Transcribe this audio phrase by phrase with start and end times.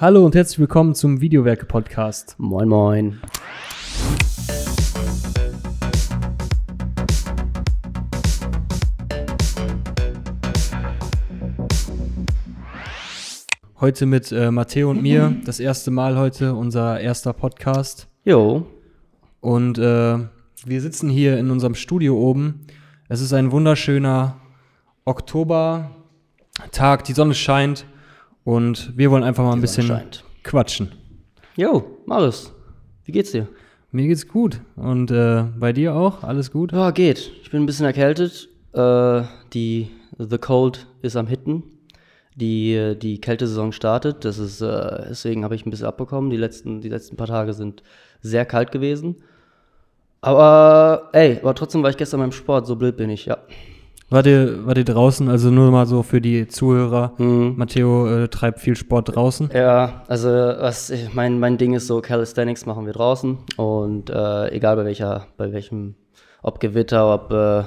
[0.00, 2.36] Hallo und herzlich willkommen zum Videowerke-Podcast.
[2.38, 3.20] Moin, moin.
[13.80, 18.06] Heute mit äh, Matteo und mir, das erste Mal heute, unser erster Podcast.
[18.24, 18.68] Jo.
[19.40, 20.18] Und äh,
[20.64, 22.68] wir sitzen hier in unserem Studio oben.
[23.08, 24.36] Es ist ein wunderschöner
[25.04, 25.90] Oktobertag,
[27.04, 27.84] die Sonne scheint
[28.48, 30.24] und wir wollen einfach mal ein bisschen scheint.
[30.42, 30.90] quatschen.
[31.54, 32.50] Jo, Marius.
[33.04, 33.46] Wie geht's dir?
[33.92, 34.62] Mir geht's gut.
[34.74, 36.22] Und äh, bei dir auch?
[36.24, 36.72] Alles gut?
[36.72, 37.30] Ja, geht.
[37.42, 38.48] Ich bin ein bisschen erkältet.
[38.72, 39.22] Äh,
[39.52, 41.62] die The Cold ist am Hitten.
[42.36, 44.24] Die, die Kältesaison startet.
[44.24, 46.30] Das ist, äh, deswegen habe ich ein bisschen abbekommen.
[46.30, 47.82] Die letzten, die letzten paar Tage sind
[48.22, 49.16] sehr kalt gewesen.
[50.22, 53.36] Aber ey, aber trotzdem war ich gestern beim Sport, so blöd bin ich, ja.
[54.10, 55.28] Wart ihr, wart ihr draußen?
[55.28, 57.12] Also nur mal so für die Zuhörer.
[57.18, 57.54] Mhm.
[57.56, 59.50] Matteo äh, treibt viel Sport draußen.
[59.52, 64.48] Ja, also was ich, mein, mein Ding ist so, Calisthenics machen wir draußen und äh,
[64.48, 65.94] egal bei welcher, bei welchem,
[66.42, 67.64] ob Gewitter, ob, äh,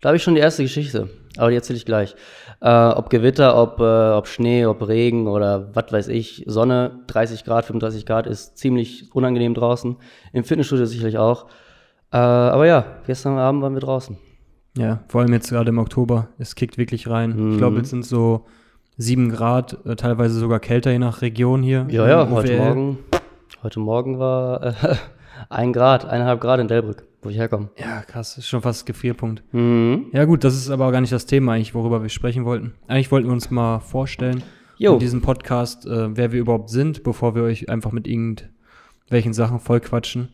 [0.00, 2.16] da habe ich schon die erste Geschichte, aber die erzähle ich gleich.
[2.62, 7.44] Äh, ob Gewitter, ob, äh, ob Schnee, ob Regen oder was weiß ich, Sonne, 30
[7.44, 9.96] Grad, 35 Grad ist ziemlich unangenehm draußen,
[10.32, 11.48] im Fitnessstudio sicherlich auch.
[12.12, 14.16] Äh, aber ja, gestern Abend waren wir draußen.
[14.76, 16.28] Ja, vor allem jetzt gerade im Oktober.
[16.38, 17.52] Es kickt wirklich rein.
[17.52, 17.78] Ich glaube, Mhm.
[17.78, 18.44] jetzt sind so
[18.98, 21.86] sieben Grad, äh, teilweise sogar kälter je nach Region hier.
[21.90, 22.56] Ja, ja, heute.
[22.58, 22.98] Morgen,
[23.62, 24.72] heute Morgen war äh,
[25.50, 27.70] ein Grad, eineinhalb Grad in Delbrück, wo ich herkomme.
[27.78, 29.42] Ja, krass, ist schon fast Gefrierpunkt.
[29.52, 30.06] Mhm.
[30.12, 32.74] Ja, gut, das ist aber gar nicht das Thema eigentlich, worüber wir sprechen wollten.
[32.86, 34.42] Eigentlich wollten wir uns mal vorstellen
[34.78, 34.94] Jo.
[34.94, 39.58] in diesem Podcast, äh, wer wir überhaupt sind, bevor wir euch einfach mit irgendwelchen Sachen
[39.58, 40.28] vollquatschen,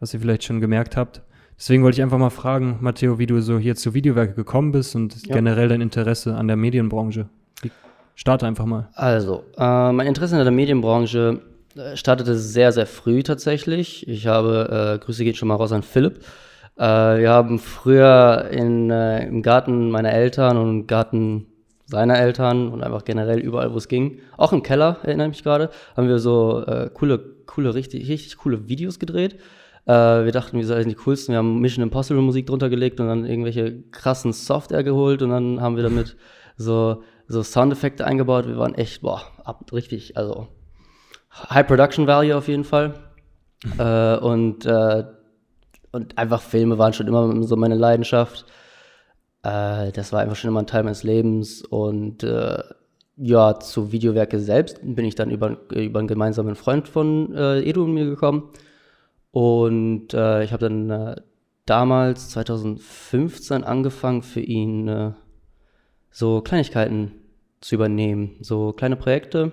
[0.00, 1.22] was ihr vielleicht schon gemerkt habt.
[1.58, 4.96] Deswegen wollte ich einfach mal fragen, Matteo, wie du so hier zu Videowerke gekommen bist
[4.96, 5.34] und Ja.
[5.34, 7.28] generell dein Interesse an der Medienbranche.
[8.14, 8.88] Starte einfach mal.
[8.94, 11.40] Also, äh, mein Interesse in der Medienbranche
[11.76, 14.06] äh, startete sehr, sehr früh tatsächlich.
[14.06, 16.18] Ich habe, äh, Grüße geht schon mal raus an Philipp.
[16.76, 21.46] Äh, wir haben früher in, äh, im Garten meiner Eltern und im Garten
[21.86, 25.42] seiner Eltern und einfach generell überall, wo es ging, auch im Keller, erinnere ich mich
[25.42, 29.38] gerade, haben wir so äh, coole, coole, richtig, richtig coole Videos gedreht.
[29.86, 31.32] Äh, wir dachten, wir seien die coolsten.
[31.32, 35.60] Wir haben Mission Impossible Musik drunter gelegt und dann irgendwelche krassen Software geholt und dann
[35.60, 36.16] haben wir damit
[36.56, 38.46] so, so Soundeffekte eingebaut.
[38.46, 40.48] Wir waren echt, boah, ab, richtig, also
[41.50, 42.94] High Production Value auf jeden Fall.
[43.78, 45.04] äh, und, äh,
[45.92, 48.46] und einfach Filme waren schon immer so meine Leidenschaft.
[49.42, 51.62] Äh, das war einfach schon immer ein Teil meines Lebens.
[51.62, 52.62] Und äh,
[53.16, 57.84] ja, zu Videowerke selbst bin ich dann über, über einen gemeinsamen Freund von äh, Edu
[57.84, 58.50] und mir gekommen.
[59.32, 61.16] Und äh, ich habe dann äh,
[61.66, 65.12] damals, 2015, angefangen für ihn äh,
[66.10, 67.12] so Kleinigkeiten
[67.60, 69.52] zu übernehmen, so kleine Projekte.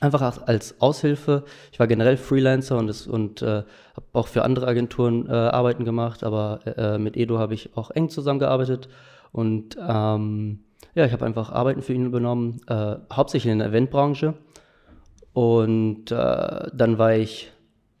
[0.00, 1.44] Einfach als- Aushilfe.
[1.72, 3.46] Ich war generell Freelancer und, das- und äh,
[3.94, 7.90] habe auch für andere Agenturen äh, Arbeiten gemacht, aber äh, mit Edo habe ich auch
[7.90, 8.88] eng zusammengearbeitet.
[9.32, 10.60] Und ähm,
[10.94, 12.60] ja, ich habe einfach Arbeiten für ihn übernommen,
[13.12, 14.34] hauptsächlich in der Eventbranche.
[15.32, 17.50] Und dann war ich,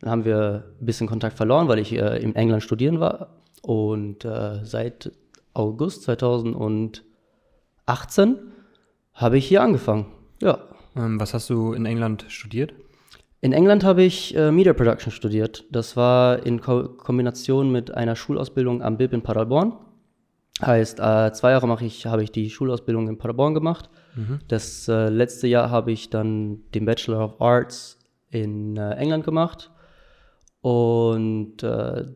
[0.04, 3.40] dann haben wir ein bisschen Kontakt verloren, weil ich äh, in England studieren war.
[3.62, 5.10] Und äh, seit
[5.54, 7.02] August 2018
[9.14, 10.12] habe ich hier angefangen.
[10.42, 10.58] Ja.
[10.94, 12.74] Ähm, was hast du in England studiert?
[13.40, 15.64] In England habe ich äh, Media Production studiert.
[15.70, 19.72] Das war in Ko Kombination mit einer Schulausbildung am BIP in Paderborn.
[20.60, 23.88] Heißt, äh, zwei Jahre mache ich, habe ich die Schulausbildung in Paderborn gemacht.
[24.48, 27.98] Das äh, letzte Jahr habe ich dann den Bachelor of Arts
[28.28, 29.70] in äh, England gemacht.
[30.64, 32.06] Und äh,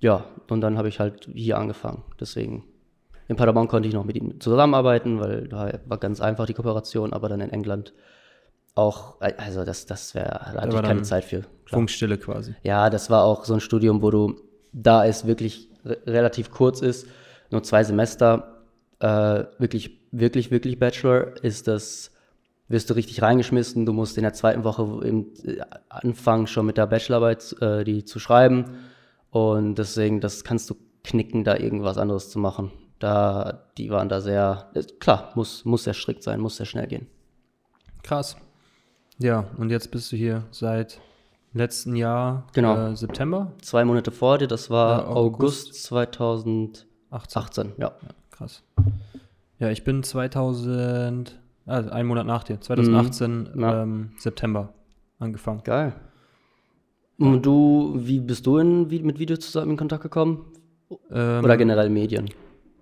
[0.00, 2.02] ja, und dann habe ich halt hier angefangen.
[2.18, 2.64] Deswegen,
[3.28, 7.12] in Paderborn konnte ich noch mit ihm zusammenarbeiten, weil da war ganz einfach die Kooperation,
[7.12, 7.94] aber dann in England
[8.74, 11.42] auch, also das, das wäre, da hatte ich keine Zeit für.
[11.42, 11.48] Klar.
[11.66, 12.56] Funkstille quasi.
[12.64, 14.40] Ja, das war auch so ein Studium, wo du,
[14.72, 17.06] da es wirklich re relativ kurz ist,
[17.52, 18.64] nur zwei Semester,
[18.98, 22.10] äh, wirklich, wirklich, wirklich Bachelor, ist das,
[22.68, 23.84] wirst du richtig reingeschmissen.
[23.86, 28.04] Du musst in der zweiten Woche im, äh, anfangen, schon mit der Bachelorarbeit äh, die
[28.04, 28.76] zu schreiben.
[29.30, 32.70] Und deswegen, das kannst du knicken, da irgendwas anderes zu machen.
[33.00, 36.86] Da, die waren da sehr, äh, klar, muss, muss sehr strikt sein, muss sehr schnell
[36.86, 37.06] gehen.
[38.02, 38.36] Krass.
[39.18, 41.00] Ja, und jetzt bist du hier seit
[41.52, 42.90] letzten Jahr, Genau.
[42.92, 45.68] äh, September Zwei Monate vor dir, das war Ja, August.
[45.68, 47.72] August 2018, 18.
[47.78, 47.92] ja.
[48.30, 48.62] Krass.
[49.60, 53.64] Ja, ich bin 2000, also einen Monat nach dir, 2018 Mhm.
[53.64, 54.72] Ähm, September
[55.18, 55.62] angefangen.
[55.64, 55.94] Geil.
[57.18, 60.46] Und du, wie bist du in, wie, mit Videos zusammen in Kontakt gekommen?
[61.10, 62.28] Ähm, Oder generell Medien?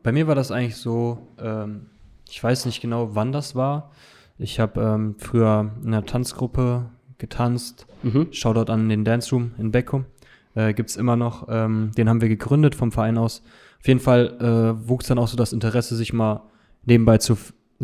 [0.02, 1.86] Bei mir war das eigentlich so, ähm,
[2.28, 3.90] ich weiß nicht genau, wann das war.
[4.38, 6.86] Ich habe ähm, früher in einer Tanzgruppe
[7.18, 7.86] getanzt.
[8.02, 8.28] Mhm.
[8.32, 10.06] Shoutout an den Dance Room in Beckum.
[10.54, 11.46] Äh, Gibt es immer noch.
[11.48, 13.42] Ähm, den haben wir gegründet vom Verein aus.
[13.80, 16.42] Auf jeden Fall äh, wuchs dann auch so das Interesse, sich mal
[16.84, 17.36] nebenbei zu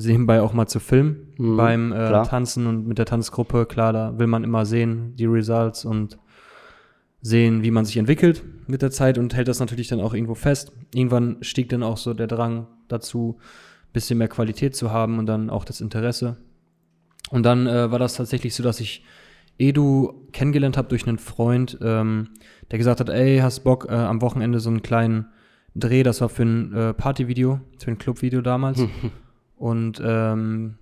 [0.07, 2.23] nebenbei auch mal zu filmen Mhm, beim äh.
[2.25, 3.67] Tanzen und mit der Tanzgruppe.
[3.67, 6.19] Klar, da will man immer sehen, die Results und
[7.21, 10.35] sehen, wie man sich entwickelt mit der Zeit und hält das natürlich dann auch irgendwo
[10.35, 10.73] fest.
[10.95, 13.39] Irgendwann stieg dann auch so der Drang dazu,
[13.93, 16.37] bisschen mehr Qualität zu haben und dann auch das Interesse.
[17.31, 19.05] Und dann äh, war das tatsächlich so, dass ich
[19.59, 22.31] Edu kennengelernt habe durch einen Freund, ähm,
[22.71, 25.27] der gesagt hat, ey, hast Bock äh, am Wochenende so einen kleinen
[25.75, 28.83] Dreh, das war für ein äh, Partyvideo, für ein Clubvideo damals.
[29.59, 30.77] Und ähm,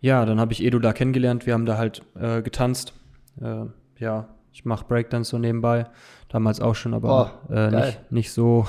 [0.00, 2.92] ja, dann habe ich Edu da kennengelernt, wir haben da halt äh, getanzt.
[3.40, 3.66] Äh,
[3.98, 5.86] ja, ich mache Breakdance so nebenbei,
[6.28, 8.66] damals auch schon, aber Oh, äh, nicht, nicht so,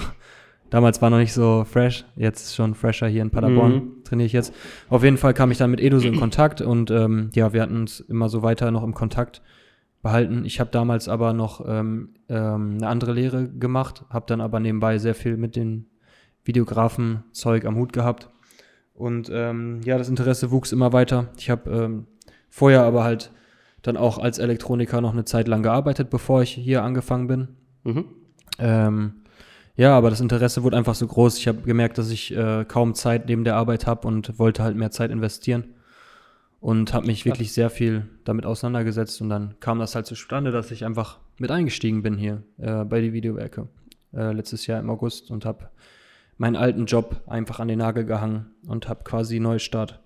[0.69, 4.03] damals war noch nicht so fresh, jetzt schon fresher hier in Paderborn, Mhm.
[4.03, 4.53] trainiere ich jetzt.
[4.89, 7.61] Auf jeden Fall kam ich dann mit Edu so in Kontakt und ähm, ja, wir
[7.61, 9.41] hatten uns immer so weiter noch im Kontakt
[10.01, 10.45] behalten.
[10.45, 14.97] Ich habe damals aber noch ähm, ähm, eine andere Lehre gemacht, habe dann aber nebenbei
[14.97, 15.87] sehr viel mit den
[16.43, 18.29] Videografen-Zeug am Hut gehabt.
[18.99, 21.29] Und ähm, ja, das Interesse wuchs immer weiter.
[21.37, 22.05] Ich habe ähm,
[22.49, 23.31] vorher aber halt
[23.81, 27.47] dann auch als Elektroniker noch eine Zeit lang gearbeitet, bevor ich hier angefangen bin.
[27.85, 28.05] Mhm.
[28.59, 29.13] Ähm,
[29.77, 31.37] ja, aber das Interesse wurde einfach so groß.
[31.37, 34.75] Ich habe gemerkt, dass ich äh, kaum Zeit neben der Arbeit habe und wollte halt
[34.75, 35.75] mehr Zeit investieren.
[36.59, 39.21] Und habe mich wirklich sehr viel damit auseinandergesetzt.
[39.21, 42.99] Und dann kam das halt zustande, dass ich einfach mit eingestiegen bin hier äh, bei
[42.99, 43.69] die Videowerke
[44.13, 45.69] äh, letztes Jahr im August und habe
[46.39, 49.99] meinen alten Job einfach an den Nagel gehangen und habe quasi Neustart.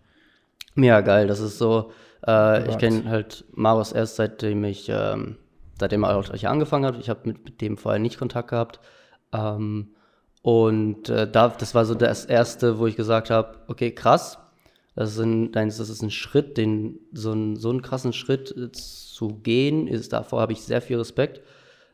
[0.76, 1.28] Ja, geil.
[1.28, 1.92] Das ist so.
[2.28, 5.38] Äh, ich kenne halt Marius erst seitdem ich, ähm,
[5.80, 6.98] seitdem er auch hier angefangen hat.
[7.00, 8.80] Ich habe mit, mit dem vorher nicht Kontakt gehabt.
[9.32, 9.90] Ähm,
[10.42, 14.40] und äh, da, das war so das erste, wo ich gesagt habe, okay, krass.
[14.96, 18.72] Das ist ein, das ist ein Schritt, den, so, einen, so einen krassen Schritt äh,
[18.72, 21.42] zu gehen, ist davor habe ich sehr viel Respekt,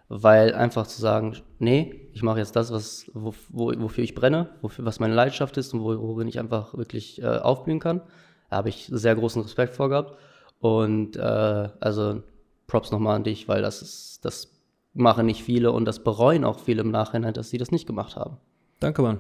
[0.10, 4.50] weil einfach zu sagen, nee, ich mache jetzt das, was, wo, wo, wofür ich brenne,
[4.62, 8.02] wofür, was meine Leidenschaft ist und wo, worin ich einfach wirklich äh, aufblühen kann.
[8.50, 10.18] Da habe ich sehr großen Respekt vor gehabt.
[10.60, 12.24] Und äh, also
[12.68, 14.52] Props nochmal an dich, weil das ist, das
[14.94, 18.16] machen nicht viele und das bereuen auch viele im Nachhinein, dass sie das nicht gemacht
[18.16, 18.38] haben.
[18.80, 19.20] Danke, Mann.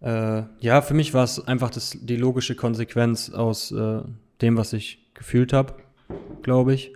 [0.00, 4.00] Äh, ja, für mich war es einfach das, die logische Konsequenz aus äh,
[4.40, 5.74] dem, was ich gefühlt habe,
[6.42, 6.92] glaube ich.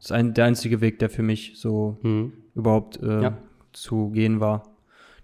[0.00, 2.32] Das ist ein, der einzige Weg, der für mich so Mhm.
[2.54, 3.38] überhaupt äh, Ja.
[3.72, 4.64] zu gehen war.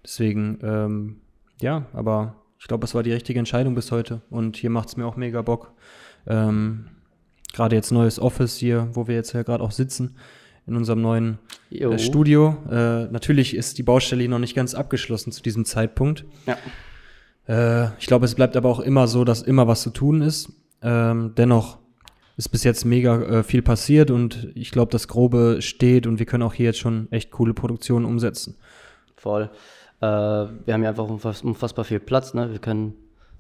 [0.05, 1.17] Deswegen, ähm,
[1.61, 4.21] ja, aber ich glaube, es war die richtige Entscheidung bis heute.
[4.31, 5.73] Und hier macht es mir auch mega Bock.
[6.27, 6.87] Ähm,
[7.53, 10.17] gerade jetzt neues Office hier, wo wir jetzt ja gerade auch sitzen,
[10.67, 11.39] in unserem neuen
[11.71, 12.57] äh, Studio.
[12.71, 16.25] Äh, natürlich ist die Baustelle hier noch nicht ganz abgeschlossen zu diesem Zeitpunkt.
[16.47, 16.57] Ja.
[17.49, 20.53] Äh, ich glaube, es bleibt aber auch immer so, dass immer was zu tun ist.
[20.83, 21.79] Ähm, dennoch
[22.37, 26.27] ist bis jetzt mega äh, viel passiert und ich glaube, das Grobe steht und wir
[26.27, 28.57] können auch hier jetzt schon echt coole Produktionen umsetzen.
[29.17, 29.51] Voll.
[30.01, 32.35] Äh, wir haben ja einfach unfass, unfassbar viel Platz.
[32.35, 32.53] Ne?
[32.53, 32.95] Wir können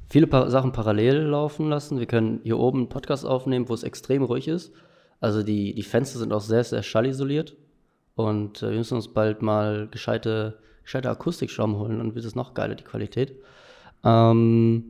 [0.08, 1.98] viele pa Sachen parallel laufen lassen.
[1.98, 4.72] Wir können hier oben einen Podcast aufnehmen, wo es extrem ruhig ist.
[5.20, 7.54] Also die, die Fenster sind auch sehr, sehr schallisoliert.
[8.14, 12.54] Und äh, wir müssen uns bald mal gescheite, gescheite Akustikschrauben holen, dann wird es noch
[12.54, 13.34] geiler, die Qualität.
[14.04, 14.84] Ähm,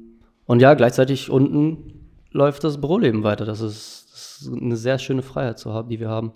[0.44, 2.05] und ja, gleichzeitig unten
[2.36, 3.44] läuft das Büroleben weiter.
[3.44, 6.32] Das ist, das ist eine sehr schöne Freiheit zu haben, die wir haben.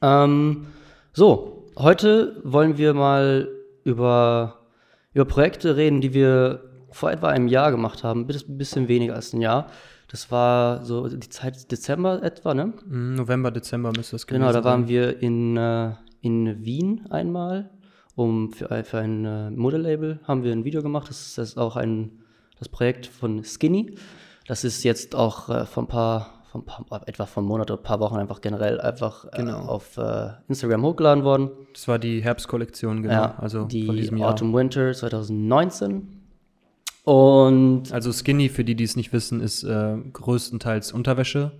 [0.00, 0.66] Ähm,
[1.12, 3.48] so, heute wollen wir mal
[3.84, 4.60] über,
[5.14, 8.26] über Projekte reden, die wir vor etwa einem Jahr gemacht haben.
[8.28, 9.68] Ein bisschen weniger als ein Jahr.
[10.08, 12.74] Das war so die Zeit Dezember etwa, ne?
[12.86, 14.64] Mm, November, Dezember müsste das Genau, da sein.
[14.64, 17.70] waren wir in, äh, in Wien einmal,
[18.14, 21.08] um für, ein- für ein äh, Modelabel haben wir ein Video gemacht.
[21.08, 22.20] Das ist, das ist auch ein,
[22.58, 23.94] das Projekt von Skinny.
[24.46, 27.80] Das ist jetzt auch äh, vor ein paar, ein paar, etwa vor einem Monat oder
[27.80, 29.60] ein paar Wochen einfach generell einfach äh, Genau.
[29.60, 31.50] auf äh, Instagram hochgeladen worden.
[31.72, 33.14] Das war die Herbstkollektion, genau.
[33.14, 34.30] Ja, also die von diesem Jahr.
[34.30, 36.18] Autumn Winter 2019.
[37.04, 41.52] Und Also Skinny, für die, die es nicht wissen, ist äh, größtenteils Unterwäsche.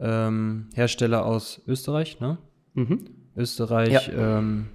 [0.00, 2.38] Ähm, Hersteller aus Österreich, ne?
[2.74, 3.06] mhm.
[3.36, 4.68] Österreich, ja, ähm,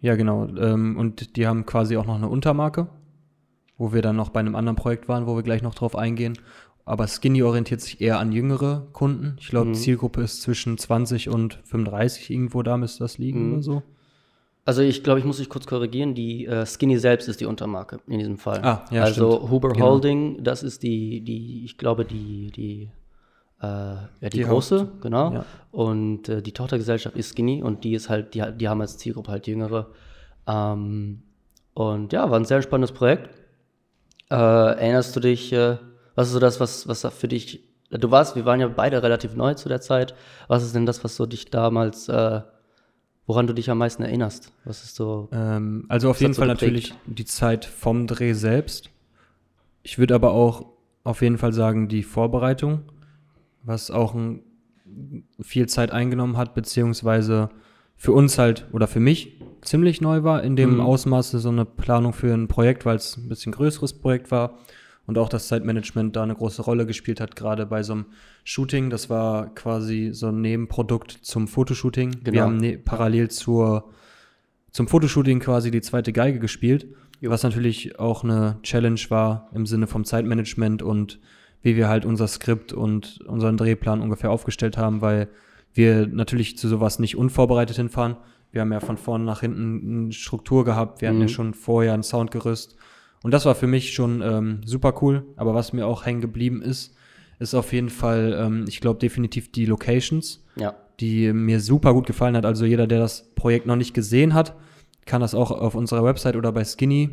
[0.00, 0.46] ja genau.
[0.56, 2.88] Ähm, und die haben quasi auch noch eine Untermarke,
[3.82, 6.38] wo wir dann noch bei einem anderen Projekt waren, wo wir gleich noch drauf eingehen.
[6.84, 9.36] Aber Skinny orientiert sich eher an jüngere Kunden.
[9.40, 9.74] Ich glaube, Mhm.
[9.74, 13.52] Zielgruppe ist zwischen 20 und 35, irgendwo da müsste das liegen Mhm.
[13.54, 13.82] oder so.
[14.64, 16.14] Also ich glaube, ich muss dich kurz korrigieren.
[16.14, 18.60] Die äh, Skinny selbst ist die Untermarke in diesem Fall.
[18.62, 19.50] Ah, ja, Also stimmt.
[19.50, 19.86] Huber Genau.
[19.90, 22.88] Holding, das ist die, die, ich glaube, die, die,
[23.60, 25.32] äh, ja, die, Die große, Haupt- genau.
[25.32, 25.44] ja.
[25.72, 29.32] Und äh, die Tochtergesellschaft ist Skinny und die ist halt, die, die haben als Zielgruppe
[29.32, 29.88] halt Jüngere.
[30.46, 31.22] Ähm,
[31.74, 33.30] und ja, war ein sehr spannendes Projekt.
[34.32, 35.76] Äh, erinnerst du dich, äh,
[36.14, 39.34] Was ist so das, was, was für dich, du warst, wir waren ja beide relativ
[39.34, 40.14] neu zu der Zeit.
[40.48, 42.40] Was ist denn das, was so dich damals, äh,
[43.26, 44.50] woran du dich am meisten erinnerst?
[44.64, 45.28] Was ist so?
[45.32, 46.72] Ähm, also auf jeden so Fall geprägt?
[46.72, 48.88] natürlich die Zeit vom Dreh selbst.
[49.82, 50.64] Ich würde aber auch
[51.04, 52.82] auf jeden Fall sagen, die Vorbereitung,
[53.62, 54.42] was auch ein,
[55.40, 57.50] viel Zeit eingenommen hat, beziehungsweise
[57.96, 60.80] für uns halt oder für mich ziemlich neu war, in dem Mhm.
[60.80, 64.58] Ausmaße so eine Planung für ein Projekt, weil es ein bisschen größeres Projekt war
[65.06, 68.06] und auch das Zeitmanagement da eine große Rolle gespielt hat, gerade bei so einem
[68.44, 68.90] Shooting.
[68.90, 72.10] Das war quasi so ein Nebenprodukt zum Fotoshooting.
[72.22, 72.32] Genau.
[72.32, 73.90] Wir haben ne parallel zur,
[74.70, 76.86] zum Fotoshooting quasi die zweite Geige gespielt,
[77.20, 77.30] Jo.
[77.30, 81.18] was natürlich auch eine Challenge war im Sinne vom Zeitmanagement und
[81.62, 85.28] wie wir halt unser Skript und unseren Drehplan ungefähr aufgestellt haben, weil
[85.74, 88.16] wir natürlich zu sowas nicht unvorbereitet hinfahren.
[88.52, 91.00] Wir haben ja von vorne nach hinten eine Struktur gehabt.
[91.00, 91.22] Wir hatten Mhm.
[91.22, 92.76] ja schon vorher ein Soundgerüst.
[93.22, 95.24] Und das war für mich schon ähm, super cool.
[95.36, 96.94] Aber was mir auch hängen geblieben ist,
[97.38, 100.74] ist auf jeden Fall, ähm, ich glaube, definitiv die Locations, Ja.
[101.00, 102.44] die mir super gut gefallen hat.
[102.46, 104.54] Also jeder, der das Projekt noch nicht gesehen hat,
[105.06, 107.10] kann das auch auf unserer Website oder bei Skinny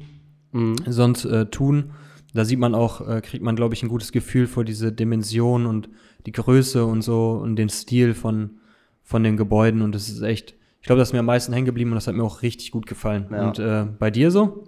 [0.51, 0.75] Mhm.
[0.87, 1.91] sonst äh, tun.
[2.33, 5.65] Da sieht man auch, äh, kriegt man, glaube ich, ein gutes Gefühl für diese Dimension
[5.65, 5.89] und
[6.25, 8.59] die Größe und so und den Stil von,
[9.03, 9.81] von den Gebäuden.
[9.81, 12.07] Und das ist echt, ich glaube, das ist mir am meisten hängen geblieben und das
[12.07, 13.27] hat mir auch richtig gut gefallen.
[13.31, 13.47] Ja.
[13.47, 14.65] Und äh, bei dir so?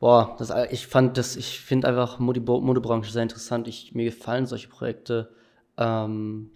[0.00, 3.68] Boah, das, ich fand das, ich finde einfach Mode- Modebranche sehr interessant.
[3.68, 5.30] Ich, mir gefallen solche Projekte
[5.78, 6.50] ähm,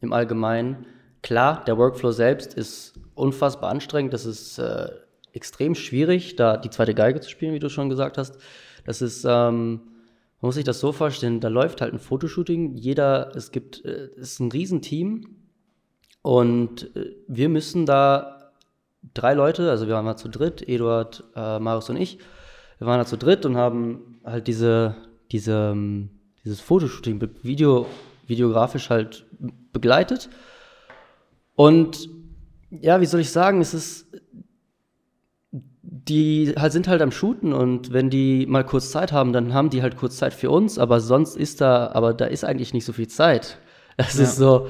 [0.00, 0.86] im Allgemeinen.
[1.22, 4.12] Klar, der Workflow selbst ist unfassbar anstrengend.
[4.12, 4.88] Das ist äh,
[5.32, 8.38] extrem schwierig, da die zweite Geige zu spielen, wie du schon gesagt hast.
[8.84, 9.80] Das ist, ähm,
[10.40, 12.76] man muss sich das so vorstellen, da läuft halt ein Fotoshooting.
[12.76, 15.35] Jeder, es gibt, äh, es ist ein Riesenteam
[16.26, 18.50] und äh, wir müssen da
[19.14, 22.18] drei Leute, also wir waren mal zu dritt, Eduard, äh, Marius und ich,
[22.78, 24.96] wir waren da zu dritt und haben halt diese,
[25.30, 26.10] diese, ähm,
[26.44, 27.86] dieses Fotoshooting Video,
[28.26, 29.24] videografisch halt
[29.72, 30.28] begleitet.
[31.54, 32.08] Und
[32.70, 34.08] ja, wie soll ich sagen, es ist,
[35.52, 39.70] die halt sind halt am Shooten und wenn die mal kurz Zeit haben, dann haben
[39.70, 42.84] die halt kurz Zeit für uns, aber sonst ist da, aber da ist eigentlich nicht
[42.84, 43.60] so viel Zeit.
[43.96, 44.24] Das Ja.
[44.24, 44.68] ist so,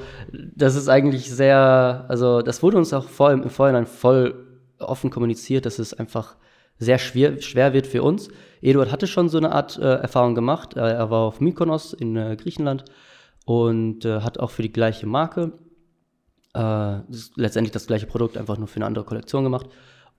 [0.55, 4.45] das ist eigentlich sehr, also das wurde uns auch vor, im Vorhinein voll
[4.79, 6.37] offen kommuniziert, dass es einfach
[6.77, 8.29] sehr schwer, schwer wird für uns.
[8.61, 10.75] Eduard hatte schon so eine Art äh, Erfahrung gemacht.
[10.77, 12.85] Äh, er war auf Mykonos in äh, Griechenland
[13.45, 15.53] und äh, hat auch für die gleiche Marke
[16.53, 16.59] äh,
[17.09, 19.67] das letztendlich das gleiche Produkt, einfach nur für eine andere Kollektion gemacht.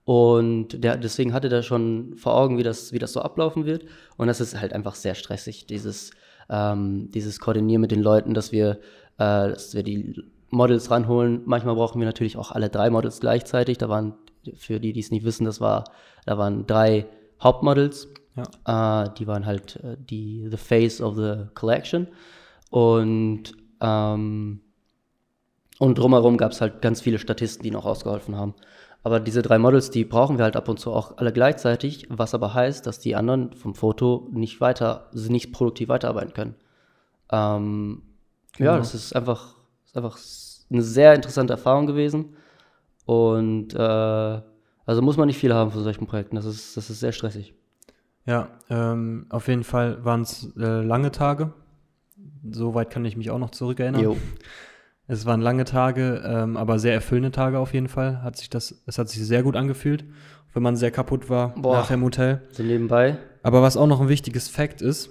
[0.03, 3.85] Und der, deswegen hatte der schon vor Augen, wie das, wie das so ablaufen wird.
[4.17, 6.11] Und das ist halt einfach sehr stressig, dieses,
[6.49, 8.79] ähm, dieses Koordinieren mit den Leuten, dass wir,
[9.17, 11.41] äh, dass wir die Models ranholen.
[11.45, 13.77] Manchmal brauchen wir natürlich auch alle drei Models gleichzeitig.
[13.77, 14.15] Da waren,
[14.55, 15.85] für die, die es nicht wissen, das war,
[16.25, 17.05] da waren drei
[17.41, 18.09] Hauptmodels.
[18.35, 19.03] Ja.
[19.03, 22.07] Äh, die waren halt äh, die the face of the collection.
[22.69, 24.61] Und ähm,
[25.79, 28.53] und drumherum gab es halt ganz viele Statisten, die noch ausgeholfen haben.
[29.03, 32.33] Aber diese drei Models, die brauchen wir halt ab und zu auch alle gleichzeitig, was
[32.33, 36.55] aber heißt, dass die anderen vom Foto nicht weiter, also nicht produktiv weiterarbeiten können.
[37.31, 38.01] Ähm,
[38.59, 38.71] Genau.
[38.71, 40.19] Ja, das ist einfach, ist einfach
[40.69, 42.35] eine sehr interessante Erfahrung gewesen.
[43.05, 46.35] Und äh, also muss man nicht viel haben von solchen Projekten.
[46.35, 47.53] Das ist, das ist sehr stressig.
[48.25, 51.53] Ja, ähm, auf jeden Fall waren es äh, lange Tage.
[52.51, 54.03] Soweit kann ich mich auch noch zurückerinnern.
[54.03, 54.17] Jo.
[55.11, 58.21] Es waren lange Tage, ähm, aber sehr erfüllende Tage auf jeden Fall.
[58.21, 60.05] Hat sich das, es hat sich sehr gut angefühlt,
[60.53, 61.77] wenn man sehr kaputt war Boah.
[61.77, 62.43] nach dem Hotel.
[62.51, 63.17] So nebenbei.
[63.41, 65.09] Aber was auch noch ein wichtiges Fact ist,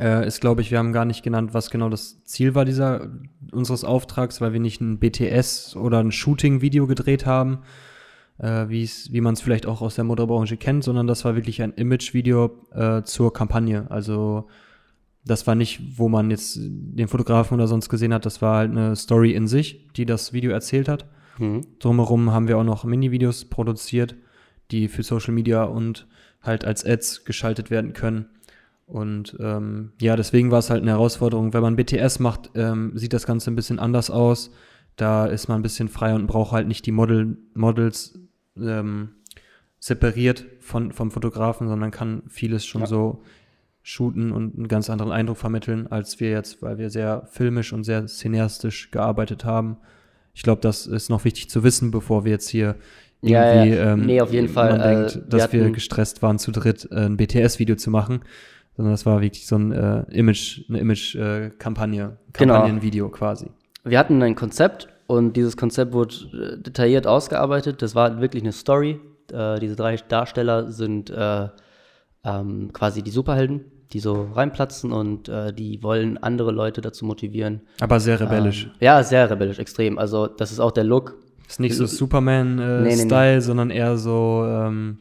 [0.00, 3.10] äh, ist, glaube ich, wir haben gar nicht genannt, was genau das Ziel war dieser
[3.52, 7.58] unseres Auftrags, weil wir nicht ein BTS oder ein Shooting-Video gedreht haben,
[8.38, 11.74] äh, wie man es vielleicht auch aus der Motorbranche kennt, sondern das war wirklich ein
[11.74, 13.84] Image-Video äh, zur Kampagne.
[13.90, 14.46] Also
[15.28, 18.70] das war nicht, wo man jetzt den Fotografen oder sonst gesehen hat, das war halt
[18.72, 21.06] eine Story in sich, die das Video erzählt hat.
[21.38, 21.66] Mhm.
[21.78, 24.16] Drumherum haben wir auch noch Mini-Videos produziert,
[24.70, 26.06] die für Social Media und
[26.42, 28.26] halt als Ads geschaltet werden können.
[28.86, 31.52] Und ähm, ja, deswegen war es halt eine Herausforderung.
[31.52, 34.50] Wenn man BTS macht, ähm, sieht das Ganze ein bisschen anders aus.
[34.96, 38.18] Da ist man ein bisschen frei und braucht halt nicht die Model, Models
[38.58, 39.10] ähm,
[39.78, 42.86] separiert von, vom Fotografen, sondern kann vieles schon Ja.
[42.86, 43.22] so
[43.88, 47.84] shooten und einen ganz anderen Eindruck vermitteln, als wir jetzt, weil wir sehr filmisch und
[47.84, 49.78] sehr cineastisch gearbeitet haben.
[50.34, 52.74] Ich glaube, das ist noch wichtig zu wissen, bevor wir jetzt hier
[53.22, 53.92] Ja, irgendwie, ja.
[53.94, 57.06] ähm, Nee, auf jeden Fall, äh, denkt, wir dass wir gestresst waren, zu dritt äh,
[57.06, 58.20] ein BTS-Video zu machen,
[58.76, 62.54] sondern das war wirklich so ein äh, Image, eine Image-Kampagne, Genau.
[62.54, 63.46] Kampagnenvideo quasi.
[63.84, 66.14] wir hatten ein Konzept und dieses Konzept wurde
[66.58, 67.80] äh, detailliert ausgearbeitet.
[67.80, 69.00] Das war wirklich eine Story.
[69.32, 71.48] Äh, diese drei Darsteller sind äh,
[72.24, 77.62] ähm, quasi die Superhelden die so reinplatzen und äh, die wollen andere Leute dazu motivieren.
[77.80, 78.64] Aber sehr rebellisch.
[78.64, 79.98] Ähm, ja, sehr rebellisch, extrem.
[79.98, 81.16] Also das ist auch der Look.
[81.48, 83.40] ist nicht so Superman-Style, Nee, nee, nee.
[83.40, 84.98] sondern eher so, ähm,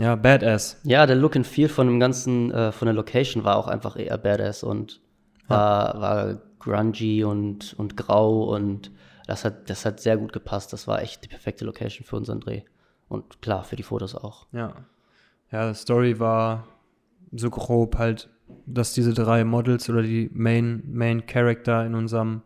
[0.00, 0.80] ja, Badass.
[0.82, 3.96] Ja, der Look and Feel von dem ganzen, äh, von der Location war auch einfach
[3.96, 5.00] eher badass und
[5.46, 8.90] war, war grungy und, und grau und
[9.26, 10.72] das hat, das hat sehr gut gepasst.
[10.72, 12.62] Das war echt die perfekte Location für unseren Dreh.
[13.08, 14.46] Und klar, für die Fotos auch.
[14.52, 14.74] Ja.
[15.52, 16.66] Ja, Story war
[17.36, 18.28] so grob halt,
[18.66, 22.42] dass diese drei Models oder die Main, Main Character in unserem,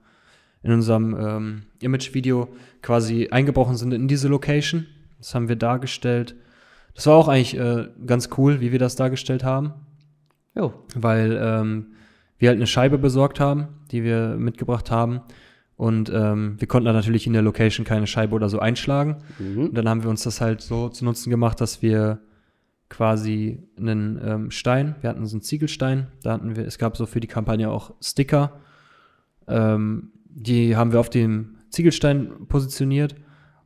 [0.62, 2.48] in unserem ähm, Image-Video
[2.82, 4.86] quasi eingebrochen sind in diese Location.
[5.18, 6.36] Das haben wir dargestellt.
[6.94, 9.72] Das war auch eigentlich äh, ganz cool, wie wir das dargestellt haben,
[10.58, 11.86] Jo, weil ähm,
[12.38, 15.20] wir halt eine Scheibe besorgt haben, die wir mitgebracht haben.
[15.76, 19.18] Und ähm, wir konnten da natürlich in der Location keine Scheibe oder so einschlagen.
[19.38, 22.18] Und dann haben wir uns das halt so zu Nutzen gemacht, dass wir
[22.88, 27.06] quasi einen ähm, Stein, wir hatten so einen Ziegelstein, da hatten wir, es gab so
[27.06, 28.60] für die Kampagne auch Sticker,
[29.46, 33.14] ähm, die haben wir auf dem Ziegelstein positioniert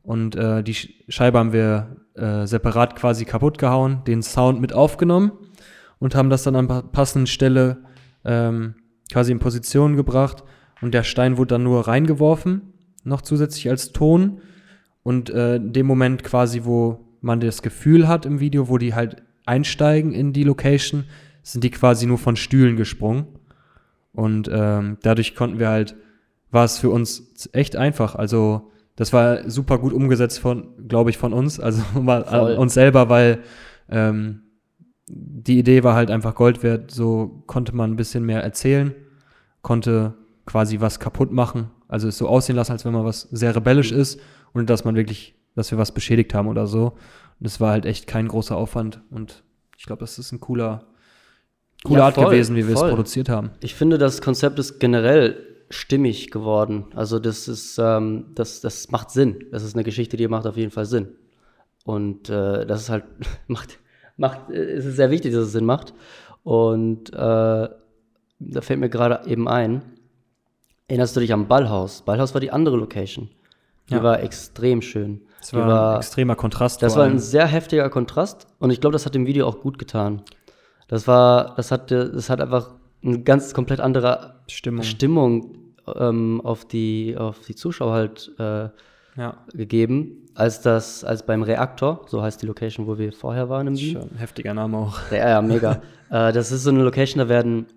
[0.01, 4.73] und äh, die Sch- Scheibe haben wir äh, separat quasi kaputt gehauen, den Sound mit
[4.73, 5.31] aufgenommen
[5.99, 7.77] und haben das dann an pa- passenden Stelle
[8.25, 8.75] ähm,
[9.11, 10.43] quasi in Position gebracht
[10.81, 12.73] und der Stein wurde dann nur reingeworfen,
[13.05, 14.41] noch zusätzlich als Ton
[15.03, 18.93] und äh, in dem Moment quasi, wo man das Gefühl hat im Video, wo die
[18.93, 21.05] halt einsteigen in die Location,
[21.41, 23.27] sind die quasi nur von Stühlen gesprungen.
[24.11, 25.95] Und ähm, dadurch konnten wir halt,
[26.51, 28.15] war es für uns echt einfach.
[28.15, 32.55] Also das war super gut umgesetzt von, glaube ich, von uns, also mal Voll.
[32.55, 33.39] uns selber, weil
[33.89, 34.41] ähm,
[35.07, 36.91] die Idee war halt einfach Gold wert.
[36.91, 38.93] So konnte man ein bisschen mehr erzählen,
[39.61, 40.13] konnte
[40.45, 41.71] quasi was kaputt machen.
[41.87, 44.19] Also es so aussehen lassen, als wenn man was sehr rebellisch ist
[44.51, 46.93] und dass man wirklich, dass wir was beschädigt haben oder so.
[47.39, 49.43] Und es war halt echt kein großer Aufwand und
[49.77, 50.85] ich glaube, das ist ein cooler,
[51.83, 52.89] coole Ja, Art voll, gewesen, wie wir es voll.
[52.89, 53.51] produziert haben.
[53.59, 56.85] Ich finde, das Konzept ist generell stimmig geworden.
[56.95, 59.45] Also das ist, ähm, das, das macht Sinn.
[59.51, 61.09] Das ist eine Geschichte, die macht auf jeden Fall Sinn.
[61.83, 63.03] Und äh, das ist halt,
[63.47, 63.79] macht,
[64.15, 65.93] macht, es ist sehr wichtig, dass es Sinn macht.
[66.43, 69.81] Und äh, da fällt mir gerade eben ein,
[70.87, 72.03] erinnerst du dich am Ballhaus?
[72.03, 73.29] Ballhaus war die andere Location.
[73.89, 74.03] Die Ja.
[74.03, 75.21] war extrem schön.
[75.51, 76.81] Das war, ein extremer Kontrast.
[76.81, 79.77] das war ein sehr heftiger Kontrast und ich glaube, das hat dem Video auch gut
[79.77, 80.21] getan.
[80.87, 82.71] Das war, das hat, das hat einfach
[83.03, 84.83] eine ganz komplett andere Stimmung.
[84.83, 85.57] Stimmung
[85.95, 88.69] ähm, auf die auf die Zuschauer halt äh,
[89.15, 93.67] ja, gegeben, als das als beim Reaktor, so heißt die Location, wo wir vorher waren
[93.67, 93.93] im Wien.
[94.01, 94.97] schon ein heftiger Name auch.
[95.11, 95.81] Ja, ja, mega.
[96.09, 97.67] äh, das ist so eine Location, da werden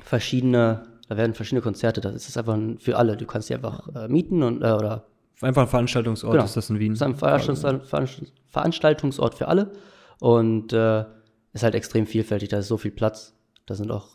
[0.00, 2.00] verschiedene, da werden verschiedene Konzerte.
[2.00, 3.16] Das ist einfach ein- für alle.
[3.16, 5.04] Du kannst die einfach äh, mieten und äh, oder
[5.42, 6.44] Einfach ein Veranstaltungsort Genau.
[6.44, 6.92] ist das in Wien.
[6.92, 9.72] ist ein Veranstaltungs Veranst- Veranstaltungsort für alle
[10.20, 11.04] und äh,
[11.52, 12.48] ist halt extrem vielfältig.
[12.50, 13.34] Da ist so viel Platz.
[13.66, 14.08] Da sind auch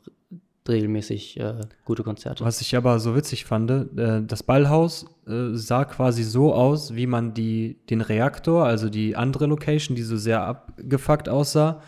[0.68, 1.56] regelmäßig äh,
[1.86, 2.46] gute Konzerte.
[2.46, 7.08] Was ich aber so witzig fand, äh, das Ballhaus äh, sah quasi so aus, wie
[7.08, 11.82] man die, den Reaktor, also die andere Location, die so sehr abgefuckt aussah,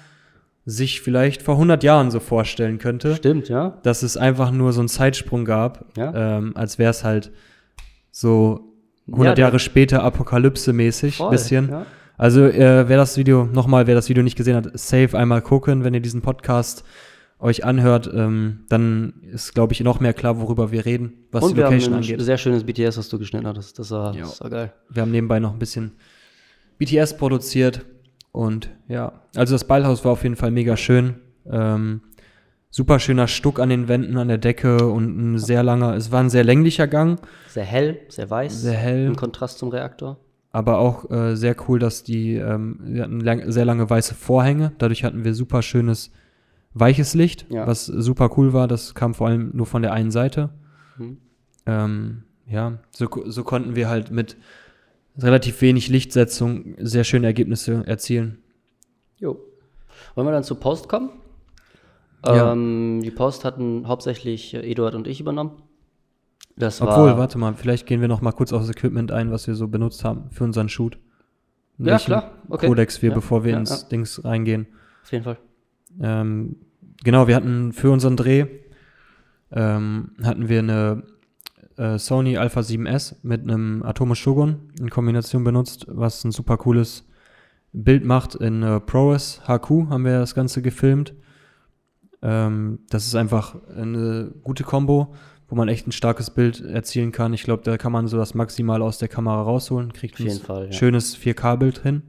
[0.66, 3.16] sich vielleicht vor 100 Jahren so vorstellen könnte.
[3.16, 3.78] Stimmt, ja.
[3.84, 6.38] Dass es einfach nur so einen Zeitsprung gab, Ja.
[6.38, 7.32] ähm, als wäre es halt
[8.12, 8.73] so
[9.12, 11.70] 100 Ja, Jahre später Apokalypse-mäßig, Voll, bisschen.
[11.70, 11.86] Ja.
[12.18, 15.84] Also, äh, wer das Video, nochmal, wer das Video nicht gesehen hat, safe einmal gucken,
[15.84, 16.84] wenn ihr diesen Podcast
[17.40, 21.52] euch anhört, ähm, dann ist, glaube ich, noch mehr klar, worüber wir reden, was Und
[21.52, 22.22] die wir haben Location ein angeht.
[22.22, 23.78] sehr schönes BTS, was du geschnitten hattest.
[23.80, 24.74] Das war, das war geil.
[24.90, 25.92] Wir haben nebenbei noch ein bisschen
[26.78, 27.84] BTS produziert
[28.32, 31.16] und ja, also das Ballhaus war auf jeden Fall mega schön.
[31.52, 32.02] Ähm,
[32.76, 36.22] super schöner Stuck an den Wänden, an der Decke und ein sehr langer, es war
[36.22, 38.62] ein sehr länglicher Gang, Sehr hell, sehr weiß.
[38.64, 39.06] Sehr hell.
[39.06, 40.18] Im Kontrast zum Reaktor.
[40.52, 44.72] aber auch äh, sehr cool, dass die, ähm, wir hatten lang, sehr lange weiße Vorhänge,
[44.80, 46.12] dadurch hatten wir super schönes
[46.74, 47.68] weiches Licht, Ja.
[47.68, 50.50] was super cool war, das kam vor allem nur von der einen Seite.
[50.98, 51.18] Mhm.
[51.68, 54.36] Ähm, ja, so, so konnten wir halt mit
[55.20, 58.40] relativ wenig Lichtsetzung sehr schöne Ergebnisse erzielen.
[59.20, 59.40] Jo.
[60.16, 61.10] Wollen wir dann zur Post kommen?
[62.26, 62.54] Ja.
[62.54, 65.62] Ähm, die Post hatten hauptsächlich äh, Eduard und ich übernommen.
[66.56, 69.32] Das Obwohl, war, warte mal, vielleicht gehen wir noch mal kurz auf das Equipment ein,
[69.32, 71.00] was wir so benutzt haben für unseren Shoot.
[71.80, 72.68] In Ja, klar, okay.
[72.68, 73.90] Codex wir, Ja, bevor wir ja, ins ja.
[73.90, 74.68] Dings reingehen.
[75.04, 75.38] Auf jeden Fall.
[76.00, 76.58] Ähm,
[77.04, 78.46] genau, wir hatten für unseren Dreh
[79.52, 81.04] ähm, hatten wir eine
[81.78, 87.08] äh, Sony Alpha 7S mit einem Atomo Shogun in Kombination benutzt, was ein super cooles
[87.72, 88.36] Bild macht.
[88.36, 91.14] In äh, ProRes HQ haben wir das Ganze gefilmt.
[92.24, 95.14] Ähm, das ist einfach eine gute Kombo,
[95.50, 97.34] wo man echt ein starkes Bild erzielen kann.
[97.34, 100.68] Ich glaube, da kann man so das Maximale aus der Kamera rausholen, kriegt ein Fall,
[100.68, 100.72] ja.
[100.72, 102.02] schönes 4K-Bild hin.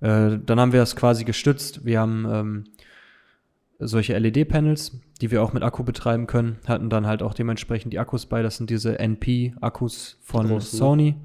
[0.00, 1.84] Äh, dann haben wir das quasi gestützt.
[1.84, 2.64] Wir haben ähm,
[3.78, 7.98] solche LED-Panels, die wir auch mit Akku betreiben können, hatten dann halt auch dementsprechend die
[7.98, 8.42] Akkus bei.
[8.42, 10.78] Das sind diese NP-Akkus von Großen.
[10.78, 11.16] Sony,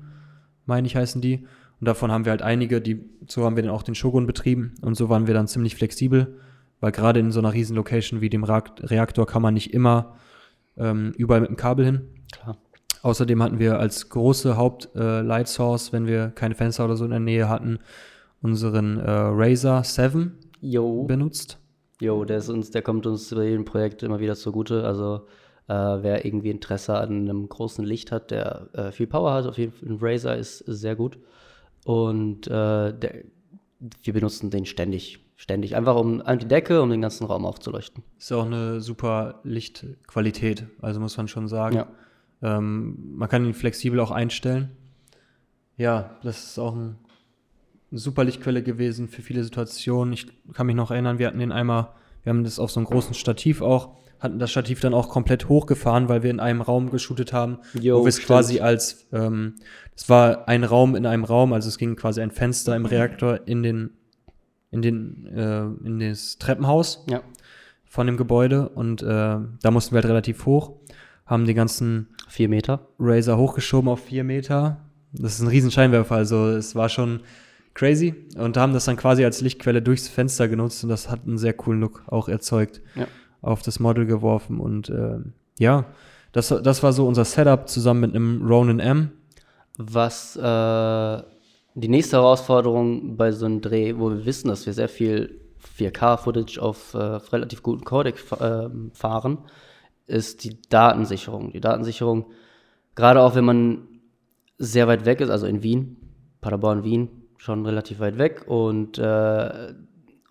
[0.66, 1.48] meine ich, heißen die.
[1.80, 4.76] Und davon haben wir halt einige, die, so haben wir dann auch den Shogun betrieben
[4.82, 6.38] und so waren wir dann ziemlich flexibel,
[6.82, 10.18] weil gerade in so einer riesen Location wie dem Reakt- Reaktor kann man nicht immer
[10.78, 12.02] ähm, überall mit dem Kabel hin.
[12.34, 12.58] Klar.
[13.04, 17.20] Außerdem hatten wir als große Haupt-Light Source, wenn wir keine Fenster oder so in der
[17.20, 17.80] Nähe hatten,
[18.42, 21.04] unseren äh, Razer 7 Jo.
[21.06, 21.58] benutzt.
[22.00, 24.84] Jo, der ist uns, der kommt uns bei jedem Projekt immer wieder zugute.
[24.84, 25.28] Also
[25.68, 29.58] äh, wer irgendwie Interesse an einem großen Licht hat, der äh, viel Power hat, auf
[29.58, 31.18] jeden Fall ein Razer ist sehr gut.
[31.86, 33.24] Und äh, der,
[34.04, 35.20] wir benutzen den ständig.
[35.42, 35.76] Ständig.
[35.76, 38.04] Einfach um an die Decke, um den ganzen Raum aufzuleuchten.
[38.20, 41.78] Ist auch eine super Lichtqualität, also muss man schon sagen.
[41.78, 41.88] Ja.
[42.44, 44.70] Ähm, man kann ihn flexibel auch einstellen.
[45.78, 46.96] Ja, das ist auch ein,
[47.90, 50.14] eine super Lichtquelle gewesen für viele Situationen.
[50.14, 51.90] Ich kann mich noch erinnern, wir hatten den einmal,
[52.22, 55.50] wir haben das auf so einem großen Stativ auch, hatten das Stativ dann auch komplett
[55.50, 59.56] hochgefahren, weil wir in einem Raum geshootet haben, Jo, wo wir es quasi als, ähm,
[59.96, 63.48] es war ein Raum in einem Raum, also es ging quasi ein Fenster im Reaktor
[63.48, 63.98] in den,
[64.72, 67.22] in den, äh, in das Treppenhaus Ja.
[67.86, 70.74] von dem Gebäude und äh, da mussten wir halt relativ hoch,
[71.26, 72.88] haben die ganzen Vier Meter.
[72.98, 74.78] Razer hochgeschoben auf vier Meter.
[75.12, 77.20] Das ist ein riesen Scheinwerfer, also es war schon
[77.74, 81.38] crazy und haben das dann quasi als Lichtquelle durchs Fenster genutzt und das hat einen
[81.38, 82.82] sehr coolen Look auch erzeugt.
[82.96, 83.08] Ja.
[83.42, 85.18] Auf das Model geworfen und äh,
[85.60, 85.86] ja,
[86.32, 89.12] das, das war so unser Setup zusammen mit einem Ronin M.
[89.78, 90.42] Was äh,
[91.74, 95.40] die nächste Herausforderung bei so einem Dreh, wo wir wissen, dass wir sehr viel
[95.78, 99.40] 4K-Footage auf äh, relativ guten Codec ähm, fahren,
[100.08, 101.52] ist die Datensicherung.
[101.52, 102.26] Die Datensicherung,
[102.96, 103.88] gerade auch wenn man
[104.58, 105.98] sehr weit weg ist, also in Wien,
[106.42, 109.74] Paderborn, Wien, schon relativ weit weg und, äh,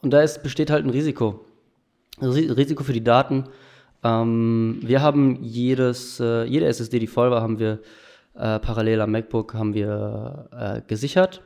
[0.02, 1.44] und da ist, besteht halt ein Risiko.
[2.20, 3.44] Ri- Risiko für die Daten.
[4.04, 7.80] Ähm, wir haben jedes, äh, jede SSD, die voll war, haben wir
[8.34, 11.42] äh, parallel am MacBook haben wir äh, gesichert,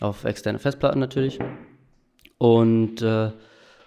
[0.00, 1.38] auf externe Festplatten natürlich.
[2.38, 3.30] Und, äh,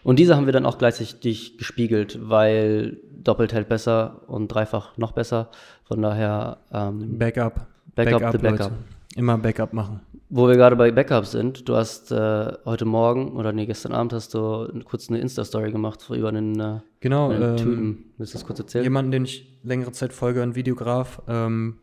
[0.03, 5.13] und diese haben wir dann auch gleichzeitig gespiegelt, weil doppelt hält besser und dreifach noch
[5.13, 5.49] besser.
[5.85, 7.67] Von daher, ähm, Backup.
[7.95, 8.57] Backup the Leute.
[8.57, 8.71] Backup.
[9.15, 10.01] Immer Backup machen.
[10.29, 14.13] wo wir gerade bei Backups sind, du hast äh, heute Morgen oder nee, gestern Abend
[14.13, 17.29] hast du kurz eine Insta-Story gemacht über einen, äh, Genau.
[17.29, 18.05] einen ähm, Typen.
[18.17, 18.83] Willst du das kurz erzählen?
[18.83, 21.77] Jemanden, den ich längere Zeit folge, ein Videograf, ähm,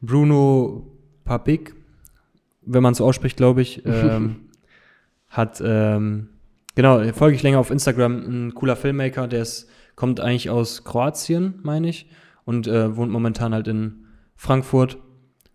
[0.00, 0.86] Bruno
[1.24, 1.74] Papik,
[2.62, 4.48] wenn man es so ausspricht, glaube ich, ähm,
[5.28, 6.28] hat, ähm,
[6.74, 11.60] genau, folge ich länger auf Instagram, ein cooler Filmmaker, der ist, kommt eigentlich aus Kroatien,
[11.62, 12.08] meine ich,
[12.44, 14.98] und äh, wohnt momentan halt in Frankfurt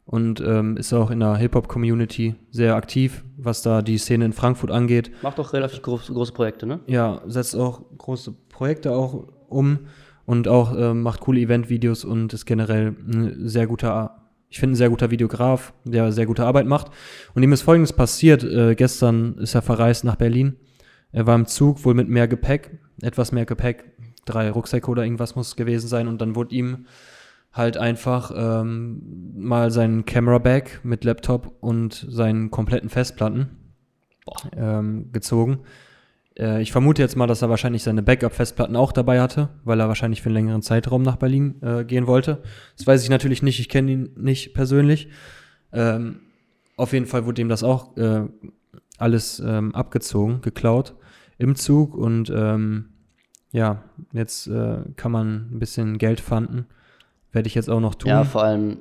[0.06, 4.71] und ähm, ist auch in der Hip-Hop-Community sehr aktiv, was da die Szene in Frankfurt
[4.71, 5.12] angeht.
[5.21, 6.82] Macht doch relativ groß, große Projekte, ne?
[6.88, 9.80] Ja, setzt auch große Projekte auch um
[10.25, 14.21] und auch ähm, macht coole Event-Videos und ist generell ein sehr guter,
[14.52, 16.92] ich finde ein sehr guter Videograf, der sehr gute Arbeit macht.
[17.34, 18.44] Und ihm ist folgendes passiert.
[18.44, 20.58] Äh, gestern ist er verreist nach Berlin.
[21.14, 23.86] Er war im Zug, wohl mit mehr Gepäck, etwas mehr Gepäck,
[24.26, 26.10] drei Rucksäcke oder irgendwas muss gewesen sein.
[26.10, 26.86] Und dann wurde ihm
[27.54, 33.58] halt einfach ähm, mal sein Camera Bag mit Laptop und seinen kompletten Festplatten
[34.56, 35.60] ähm, gezogen.
[36.38, 39.88] Äh, ich vermute jetzt mal, dass er wahrscheinlich seine Backup-Festplatten auch dabei hatte, weil er
[39.88, 42.41] wahrscheinlich für einen längeren Zeitraum nach Berlin äh, gehen wollte.
[42.78, 45.10] Das weiß ich natürlich nicht, ich kenne ihn nicht persönlich.
[45.74, 46.22] Ähm,
[46.78, 48.24] auf jeden Fall wurde ihm das auch äh,
[48.98, 50.96] alles ähm, abgezogen, geklaut
[51.38, 52.89] im Zug und ähm,
[53.52, 56.67] ja, jetzt äh, kann man ein bisschen Geld fanden.
[57.32, 58.10] Werde ich jetzt auch noch tun.
[58.10, 58.78] Ja, vor allem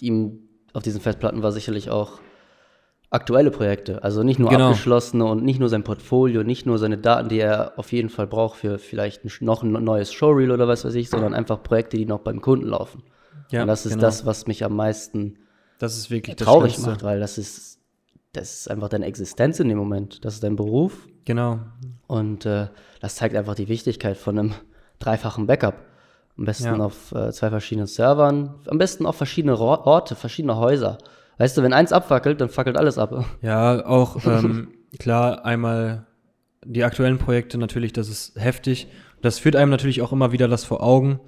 [0.00, 0.38] ihm
[0.72, 2.20] auf diesen Festplatten war sicherlich auch
[3.10, 4.02] aktuelle Projekte.
[4.04, 4.68] Also nicht nur Genau.
[4.68, 8.26] abgeschlossene und nicht nur sein Portfolio, nicht nur seine Daten, die er auf jeden Fall
[8.26, 12.06] braucht für vielleicht noch ein neues Showreel oder was weiß ich, sondern einfach Projekte, die
[12.06, 13.02] noch beim Kunden laufen.
[13.50, 14.02] ja, und das ist genau.
[14.02, 15.38] das, was mich am meisten
[15.78, 17.78] Das ist wirklich das traurig macht, weil das ist,
[18.32, 20.24] das ist einfach deine Existenz in dem Moment.
[20.24, 21.08] Das ist dein Beruf.
[21.24, 21.58] Genau.
[22.06, 22.68] Und äh,
[23.00, 24.54] das zeigt einfach die Wichtigkeit von einem
[25.00, 25.74] dreifachen Backup.
[26.38, 26.76] Am besten Ja.
[26.78, 30.98] auf äh, zwei verschiedenen Servern, am besten auf verschiedene Orte, verschiedene Häuser.
[31.40, 33.24] Weißt du, wenn eins abfackelt, dann fackelt alles ab.
[33.42, 36.06] Ja, auch ähm, klar, einmal
[36.66, 38.88] die aktuellen Projekte natürlich, das ist heftig.
[39.22, 41.18] Das führt einem natürlich auch immer wieder das vor Augen.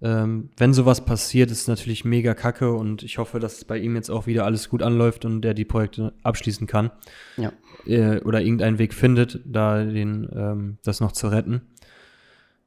[0.00, 3.96] Ähm, wenn sowas passiert, ist es natürlich mega kacke und ich hoffe, dass bei ihm
[3.96, 6.90] jetzt auch wieder alles gut anläuft und der die Projekte abschließen kann.
[7.36, 7.52] Ja.
[7.84, 11.60] Äh, oder irgendeinen Weg findet, da den, ähm, das noch zu retten.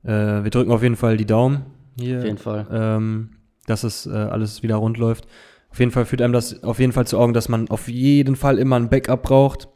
[0.04, 1.66] Äh, wir drücken auf jeden Fall die Daumen
[2.00, 2.68] hier Auf jeden Fall.
[2.72, 3.30] ähm,
[3.66, 5.28] dass es äh, alles wieder rund läuft.
[5.74, 8.36] Auf jeden Fall führt einem das auf jeden Fall zu Augen, dass man auf jeden
[8.36, 9.68] Fall immer ein Backup braucht.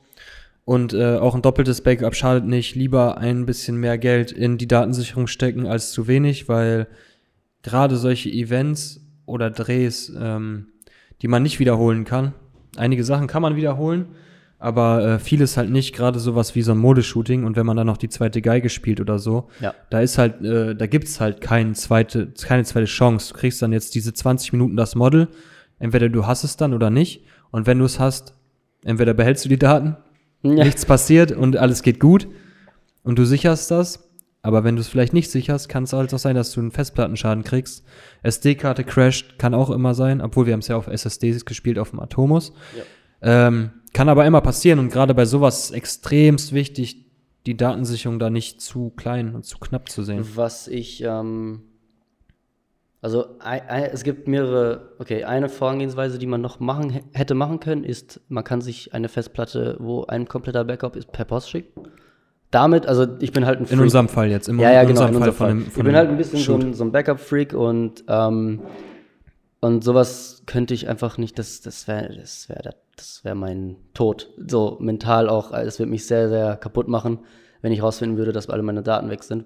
[0.63, 2.75] Und äh, auch ein doppeltes Backup schadet nicht.
[2.75, 6.87] Lieber ein bisschen mehr Geld in die Datensicherung stecken als zu wenig, weil
[7.63, 10.67] gerade solche Events oder Drehs, ähm,
[11.21, 12.33] die man nicht wiederholen kann,
[12.75, 14.05] einige Sachen kann man wiederholen,
[14.59, 17.87] aber äh, vieles halt nicht, gerade sowas wie so ein Modeshooting und wenn man dann
[17.87, 19.73] noch die zweite Geige spielt oder so, Ja.
[19.89, 23.33] da ist halt, äh, da gibt's halt kein zweite, keine zweite Chance.
[23.33, 25.27] Du kriegst dann jetzt diese 20 Minuten das Model,
[25.79, 28.35] entweder du hast es dann oder nicht und wenn du es hast,
[28.83, 29.97] entweder behältst du die Daten,
[30.43, 30.63] Ja.
[30.63, 32.27] nichts passiert und alles geht gut
[33.03, 34.03] und du sicherst das.
[34.43, 36.71] Aber wenn du es vielleicht nicht sicherst, kann es halt auch sein, dass du einen
[36.71, 37.83] Festplattenschaden kriegst.
[38.23, 41.89] SD-Karte crasht, kann auch immer sein, obwohl wir haben es ja auf SSDs gespielt, auf
[41.89, 42.53] dem Atomos.
[43.21, 47.07] Ähm, kann aber immer passieren und gerade bei sowas ist extremst wichtig,
[47.45, 50.23] die Datensicherung da nicht zu klein und zu knapp zu sehen.
[50.35, 51.63] Was ich, ähm,
[53.01, 53.25] also
[53.91, 58.21] es gibt mehrere, okay, eine Vorgehensweise, die man noch machen hä- hätte machen können, ist,
[58.27, 61.83] man kann sich eine Festplatte, wo ein kompletter Backup ist, per Post schicken.
[62.49, 63.81] Damit, also ich bin halt ein In Freak.
[63.81, 65.55] unserem Fall jetzt, im ja, ja, in genau, unserem in Fall unserem von Fall.
[65.65, 66.63] dem, von ich bin halt ein bisschen so Shoot.
[66.63, 68.61] ein, so ein Backup-Freak und, ähm,
[69.59, 74.29] und sowas könnte ich einfach nicht, das, das wäre das wär, das wär mein Tod.
[74.37, 77.19] So mental auch, es wird mich sehr, sehr kaputt machen,
[77.61, 79.45] wenn ich rausfinden würde, dass alle meine Daten weg sind.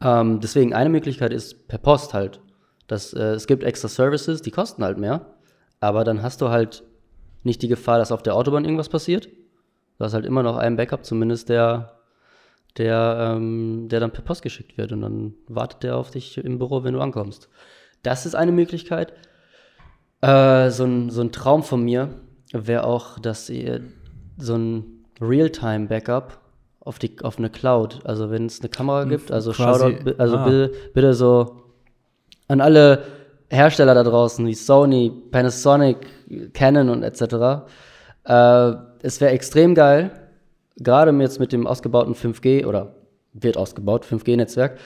[0.00, 2.40] Ähm, deswegen eine Möglichkeit ist per Post halt.
[2.86, 5.26] Das, äh, es gibt extra Services, die kosten halt mehr,
[5.80, 6.82] aber dann hast du halt
[7.42, 9.26] nicht die Gefahr, dass auf der Autobahn irgendwas passiert.
[9.98, 12.00] Du hast halt immer noch einen Backup, zumindest der,
[12.76, 16.58] der, ähm, der dann per Post geschickt wird und dann wartet der auf dich im
[16.58, 17.48] Büro, wenn du ankommst.
[18.02, 19.12] Das ist eine Möglichkeit.
[20.20, 22.08] Äh, so, ein, so ein Traum von mir
[22.52, 23.82] wäre auch, dass ihr
[24.36, 26.40] so ein Realtime-Backup
[26.80, 30.36] auf, die, auf eine Cloud, also wenn es eine Kamera gibt, also quasi- Shoutout, also
[30.36, 30.44] ah.
[30.44, 31.63] bitte, bitte so
[32.48, 33.04] an alle
[33.48, 35.98] Hersteller da draußen wie Sony, Panasonic,
[36.52, 37.66] Canon und etc.
[38.24, 40.10] Äh, es wäre extrem geil,
[40.76, 42.96] gerade jetzt mit dem ausgebauten 5G oder
[43.32, 44.78] wird ausgebaut, 5G-Netzwerk,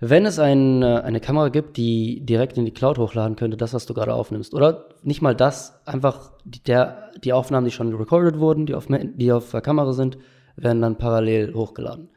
[0.00, 3.72] wenn es ein, äh, eine Kamera gibt, die direkt in die Cloud hochladen könnte, das,
[3.72, 4.54] was du gerade aufnimmst.
[4.54, 8.86] Oder nicht mal das, einfach die, der, die Aufnahmen, die schon recorded wurden, die auf,
[8.88, 10.18] die auf der Kamera sind,
[10.56, 12.08] werden dann parallel hochgeladen.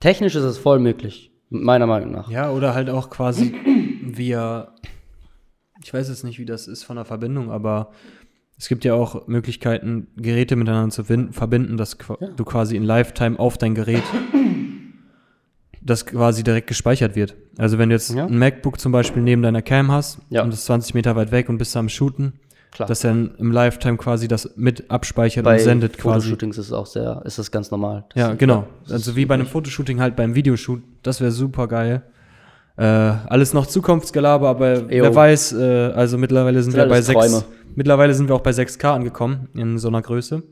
[0.00, 2.30] Technisch ist es voll möglich, meiner Meinung nach.
[2.30, 3.54] Ja, oder halt auch quasi
[4.16, 4.72] via,
[5.82, 7.90] ich weiß jetzt nicht, wie das ist von der Verbindung, aber
[8.58, 13.38] es gibt ja auch Möglichkeiten, Geräte miteinander zu verbinden, dass qua- du quasi in Lifetime
[13.38, 14.02] auf dein Gerät
[15.80, 17.36] das quasi direkt gespeichert wird.
[17.56, 18.26] Also wenn du jetzt Ja.
[18.26, 20.42] ein MacBook zum Beispiel neben deiner Cam hast Ja.
[20.42, 22.32] und ist 20 Meter weit weg und bist am Shooten,
[22.72, 22.88] Klar.
[22.88, 26.26] dass er dann im Lifetime quasi das mit abspeichert Bei und sendet quasi.
[26.28, 28.04] Fotoshootings ist es auch sehr, ist das ganz normal.
[28.14, 28.66] Ja, genau.
[28.90, 29.52] Also wie bei einem üblich.
[29.52, 30.82] Fotoshootting halt beim Videoshoot.
[31.02, 32.02] Das wäre super geil.
[32.78, 35.02] Äh, alles noch Zukunftsgelaber, aber Jo.
[35.02, 37.18] wer weiß, äh, also mittlerweile sind Sind wir bei alles 6.
[37.18, 37.44] Träume.
[37.74, 40.44] Mittlerweile sind wir auch bei 6K angekommen in so einer Größe.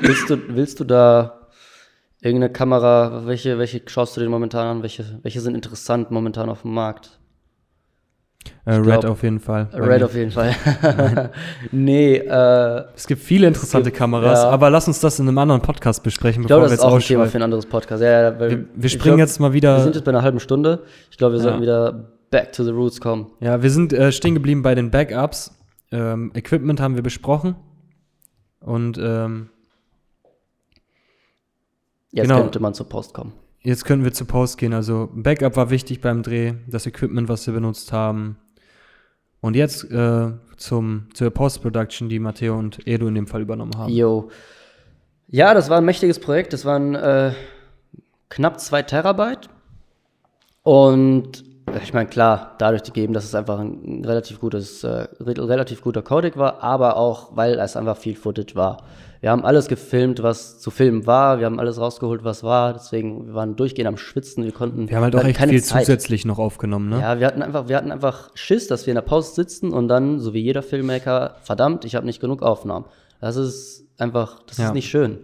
[0.00, 1.48] Willst du, willst du da
[2.20, 4.82] irgendeine Kamera, welche, welche schaust du dir momentan an?
[4.82, 7.18] Welche, welche sind interessant momentan auf dem Markt?
[8.64, 9.68] Äh, Red auf jeden Fall.
[9.72, 10.54] Red auf jeden Fall.
[11.72, 14.48] nee, äh, Es gibt viele interessante gibt- Kameras, ja.
[14.50, 16.94] aber lass uns das in einem anderen Podcast besprechen, ich glaube, das wir ist auch
[16.94, 18.02] ein Thema für ein anderes Podcast.
[18.02, 19.80] Ja, ja, Wir, wir springen glaub, jetzt mal Wir wieder.
[19.80, 20.82] sind jetzt bei einer halben Stunde.
[21.10, 23.30] Ich glaube, wir sollten wieder back to the roots kommen.
[23.40, 25.52] Ja, wir sind äh, stehen geblieben bei den Backups.
[25.92, 27.54] Ähm, Equipment haben wir besprochen.
[28.60, 29.50] Und ähm,
[32.12, 32.40] Jetzt Genau.
[32.42, 33.32] könnte man zur Post kommen.
[33.66, 34.72] Jetzt können wir zu Post gehen.
[34.72, 38.36] Also Backup war wichtig beim Dreh, das Equipment, was wir benutzt haben.
[39.40, 43.92] Und jetzt äh, zum, zur Post-Production, die Matteo und Edu in dem Fall übernommen haben.
[43.92, 44.30] Jo.
[45.26, 46.52] Ja, das war ein mächtiges Projekt.
[46.52, 47.32] Das waren äh,
[48.28, 49.48] knapp zwei Terabyte.
[50.62, 51.42] Und
[51.82, 56.02] ich meine, klar, dadurch gegeben, dass es einfach ein relativ gutes, äh, re- relativ guter
[56.02, 58.78] Codec war, aber auch, weil es einfach viel Footage war.
[59.20, 61.38] Wir haben alles gefilmt, was zu filmen war.
[61.38, 62.74] Wir haben alles rausgeholt, was war.
[62.74, 64.44] Deswegen, wir waren durchgehend am Schwitzen.
[64.44, 64.88] Wir konnten.
[64.88, 65.86] Wir haben halt auch echt viel Zeit.
[65.86, 67.00] zusätzlich noch aufgenommen, ne?
[67.00, 69.88] Ja, wir hatten einfach, wir hatten einfach Schiss, dass wir in der Pause sitzen und
[69.88, 72.84] dann, so wie jeder Filmmaker, verdammt, ich habe nicht genug Aufnahmen.
[73.20, 74.66] Das ist einfach, das Ja.
[74.66, 75.18] ist nicht schön.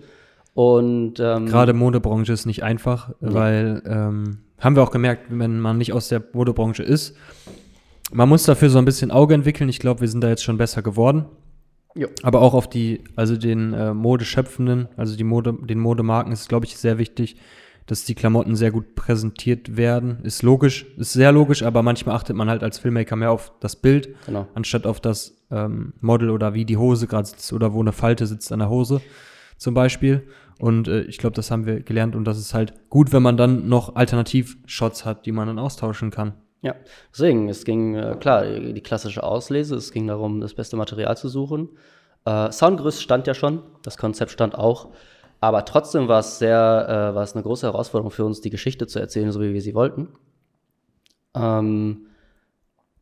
[0.55, 5.79] Und ähm, Gerade Modebranche ist nicht einfach, weil ähm, haben wir auch gemerkt, wenn man
[5.79, 7.17] nicht aus der Modebranche ist,
[8.13, 9.69] man muss dafür so ein bisschen Auge entwickeln.
[9.69, 11.25] Ich glaube, wir sind da jetzt schon besser geworden.
[11.95, 12.09] Jo.
[12.23, 16.67] Aber auch auf die, also den äh, Modeschöpfenden, also die Mode, den Modemarken ist glaube
[16.67, 17.37] ich, sehr wichtig,
[17.87, 20.21] dass die Klamotten sehr gut präsentiert werden.
[20.23, 23.77] Ist logisch, ist sehr logisch, aber manchmal achtet man halt als Filmmaker mehr auf das
[23.77, 24.47] Bild, Genau.
[24.55, 28.27] anstatt auf das ähm, Model oder wie die Hose gerade sitzt oder wo eine Falte
[28.27, 29.01] sitzt an der Hose
[29.59, 30.23] zum Beispiel.
[30.63, 33.37] Und äh, ich glaube, das haben wir gelernt und das ist halt gut, wenn man
[33.37, 36.35] dann noch Alternativ-Shots hat, die man dann austauschen kann.
[36.61, 36.77] Ja,
[37.11, 41.29] deswegen, es ging, äh, klar, die klassische Auslese, es ging darum, das beste Material zu
[41.29, 41.71] suchen.
[42.25, 44.91] Äh, Soundgerüst stand ja schon, das Konzept stand auch.
[45.41, 48.87] Aber trotzdem war es sehr, äh, war es eine große Herausforderung für uns, die Geschichte
[48.87, 50.11] zu erzählen, so wie wir sie wollten.
[51.35, 52.07] Ähm,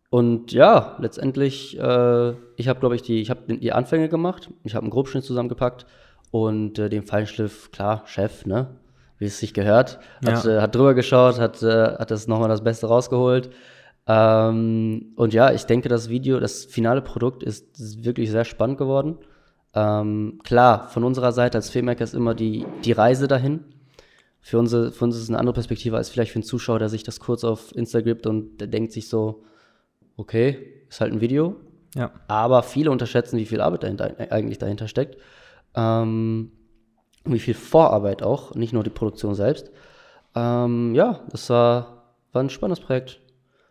[0.09, 4.75] und ja, letztendlich, äh, ich habe, glaube ich, die, ich habe die Anfänge gemacht, ich
[4.75, 5.85] habe einen Grobschnitt zusammengepackt
[6.31, 8.69] und äh, den Feinschliff, klar, Chef, ne,
[9.19, 10.59] wie es sich gehört, hat, Ja.
[10.59, 13.51] äh, hat drüber geschaut, hat, äh, hat das nochmal das Beste rausgeholt.
[14.07, 18.79] Ähm, und ja, ich denke, das Video, das finale Produkt ist, ist wirklich sehr spannend
[18.79, 19.19] geworden.
[19.75, 23.65] Ähm, klar, von unserer Seite als Filmmaker ist immer die, die Reise dahin.
[24.41, 26.89] Für, unsere, für uns ist es eine andere Perspektive als vielleicht für einen Zuschauer, der
[26.89, 29.45] sich das kurz auf Insta gibt und der denkt sich so,
[30.17, 31.57] okay, ist halt ein Video.
[31.95, 32.11] Ja.
[32.27, 35.19] Aber viele unterschätzen, wie viel Arbeit dahinter, eigentlich dahinter steckt.
[35.75, 36.53] Ähm,
[37.25, 39.71] wie viel Vorarbeit auch, nicht nur die Produktion selbst.
[40.35, 43.21] Ähm, ja, das war, war ein spannendes Projekt.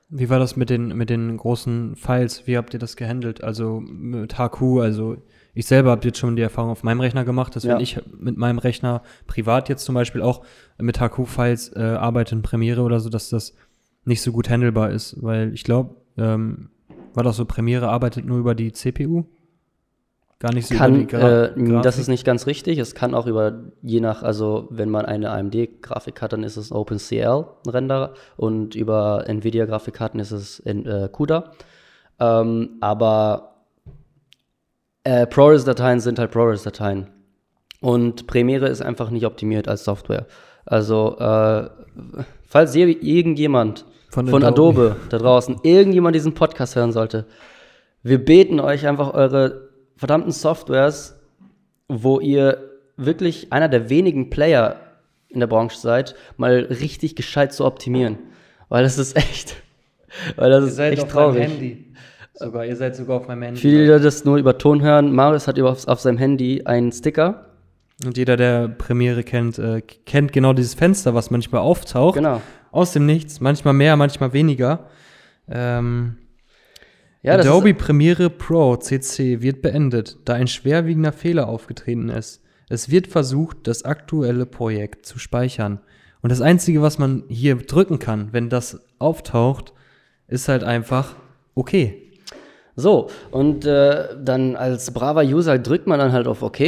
[0.09, 2.47] Wie war das mit den, mit den großen Files?
[2.47, 3.43] Wie habt ihr das gehandelt?
[3.43, 5.17] Also mit HQ, also
[5.53, 7.75] ich selber habe jetzt schon die Erfahrung auf meinem Rechner gemacht, dass Ja.
[7.75, 10.43] wenn ich mit meinem Rechner privat jetzt zum Beispiel auch
[10.79, 13.53] mit HQ-Files äh, arbeite in Premiere oder so, dass das
[14.05, 16.69] nicht so gut handelbar ist, weil ich glaube, ähm,
[17.13, 19.25] war das so, Premiere arbeitet nur über die CPU?
[20.39, 22.77] Gar nicht so über Kann, die Gra äh, das ist nicht ganz richtig.
[22.77, 26.71] Es kann auch über, je nach, also wenn man eine AMD-Grafik hat, dann ist es
[26.71, 31.51] OpenCL-Renderer und über Nvidia-Grafikkarten ist es in, äh, CUDA.
[32.21, 33.65] Ähm, aber
[35.03, 37.09] äh, ProRes-Dateien sind halt ProRes-Dateien.
[37.81, 40.25] Und Premiere ist einfach nicht optimiert als Software.
[40.65, 41.69] Also, äh,
[42.45, 44.91] falls je, irgendjemand Von von, Adobe.
[44.91, 44.95] Adobe.
[45.09, 47.25] da draußen, irgendjemand diesen Podcast hören sollte,
[48.03, 49.68] wir beten euch einfach eure
[49.99, 51.19] verdammten Softwares,
[51.89, 54.77] wo ihr wirklich einer der wenigen Player
[55.27, 58.17] in der Branche seid, mal richtig gescheit zu optimieren.
[58.69, 59.57] Weil das ist echt,
[60.37, 61.43] weil das ist echt traurig.
[61.43, 61.85] Handy.
[62.33, 63.59] Sogar, ihr seid sogar auf meinem Handy.
[63.59, 67.47] Viele, die das nur über Ton hören, Marius hat über, auf seinem Handy einen Sticker.
[68.05, 72.15] Und jeder, der Premiere kennt, äh, kennt genau dieses Fenster, was manchmal auftaucht.
[72.15, 72.41] Genau.
[72.71, 74.87] Aus dem Nichts, manchmal mehr, manchmal weniger.
[75.49, 76.15] Ähm,
[77.21, 82.41] Ja, das Adobe Premiere Pro CC wird beendet, da ein schwerwiegender Fehler aufgetreten ist.
[82.69, 85.81] Es wird versucht, das aktuelle Projekt zu speichern.
[86.21, 89.73] Und das Einzige, was man hier drücken kann, wenn das auftaucht,
[90.27, 91.15] ist halt einfach
[91.55, 92.11] okay.
[92.75, 96.59] so, und äh, dann als braver User drückt man dann halt auf OK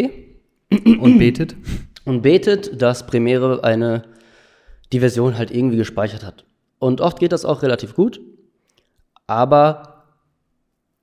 [0.99, 1.55] Und betet.
[2.05, 4.03] und betet, dass Premiere eine
[4.91, 6.45] die Version halt irgendwie gespeichert hat.
[6.79, 8.19] Und oft geht das auch relativ gut,
[9.27, 9.90] aber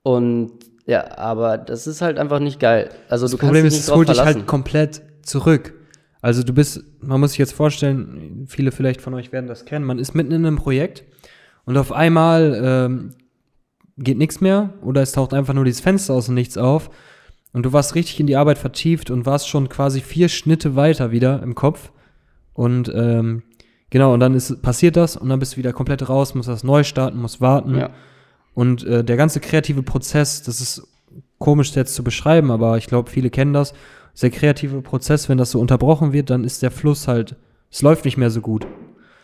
[0.08, 0.52] und
[0.86, 2.88] ja, aber das ist halt einfach nicht geil.
[3.10, 5.74] Also Das du Problem kannst ist, dich es nicht drauf holt dich halt komplett zurück.
[6.22, 9.84] Also du bist, man muss sich jetzt vorstellen, viele vielleicht von euch werden das kennen,
[9.84, 11.04] man ist mitten in einem Projekt
[11.66, 13.10] und auf einmal ähm,
[13.98, 16.88] geht nichts mehr oder es taucht einfach nur dieses Fenster aus dem Nichts auf
[17.52, 21.10] und du warst richtig in die Arbeit vertieft und warst schon quasi vier Schnitte weiter
[21.10, 21.92] wieder im Kopf
[22.54, 23.42] und ähm,
[23.90, 26.64] genau, und dann ist passiert das und dann bist du wieder komplett raus, musst das
[26.64, 27.76] neu starten, musst warten.
[27.76, 27.90] ja.
[28.58, 30.82] Und äh, der ganze kreative Prozess, das ist
[31.38, 33.72] komisch jetzt zu beschreiben, aber ich glaube, viele kennen das.
[34.20, 37.36] Der kreative Prozess, wenn das so unterbrochen wird, dann ist der Fluss halt,
[37.70, 38.66] es läuft nicht mehr so gut.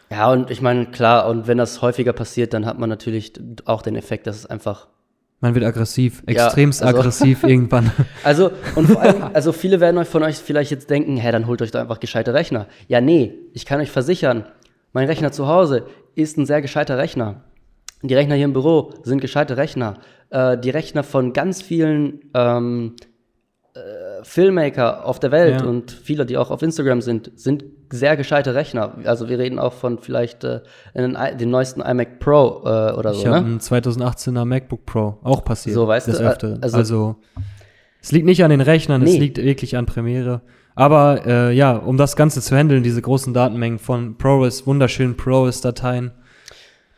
[0.08, 3.32] ja, und ich meine, klar, und wenn das häufiger passiert, dann hat man natürlich
[3.64, 4.86] auch den Effekt, dass es einfach
[5.40, 7.90] Man wird aggressiv, Ja, extremst also- aggressiv irgendwann.
[8.22, 11.48] Also, und vor allem, also viele werden euch von euch vielleicht jetzt denken, hä, dann
[11.48, 12.68] holt euch doch einfach gescheite Rechner.
[12.86, 14.44] Ja, nee, ich kann euch versichern,
[14.92, 17.42] mein Rechner zu Hause ist ein sehr gescheiter Rechner.
[18.08, 19.94] Die Rechner hier im Büro sind gescheite Rechner.
[20.30, 22.94] Äh, die Rechner von ganz vielen ähm,
[23.74, 25.66] äh, Filmmaker auf der Welt Ja.
[25.66, 28.96] und viele, die auch auf Instagram sind, sind sehr gescheite Rechner.
[29.04, 30.60] Also wir reden auch von vielleicht äh,
[30.94, 33.46] den, dem neuesten iMac Pro äh, oder Ich so, habe ne?
[33.46, 35.74] einen 2018er MacBook Pro, auch passiert.
[35.74, 36.62] So, weißt des du, äh, Öfteren.
[36.62, 37.16] also- Also,
[38.02, 39.18] es liegt nicht an den Rechnern, es Nee.
[39.18, 40.42] liegt wirklich an Premiere.
[40.74, 46.10] Aber äh, ja, um das Ganze zu handeln, diese großen Datenmengen von ProRes, wunderschönen ProRes-Dateien,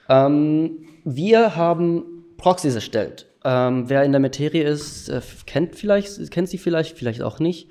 [0.08, 3.26] Ähm, wir haben Proxys erstellt.
[3.44, 7.70] Ähm, wer in der Materie ist, äh, kennt vielleicht, kennt sie vielleicht, vielleicht auch nicht.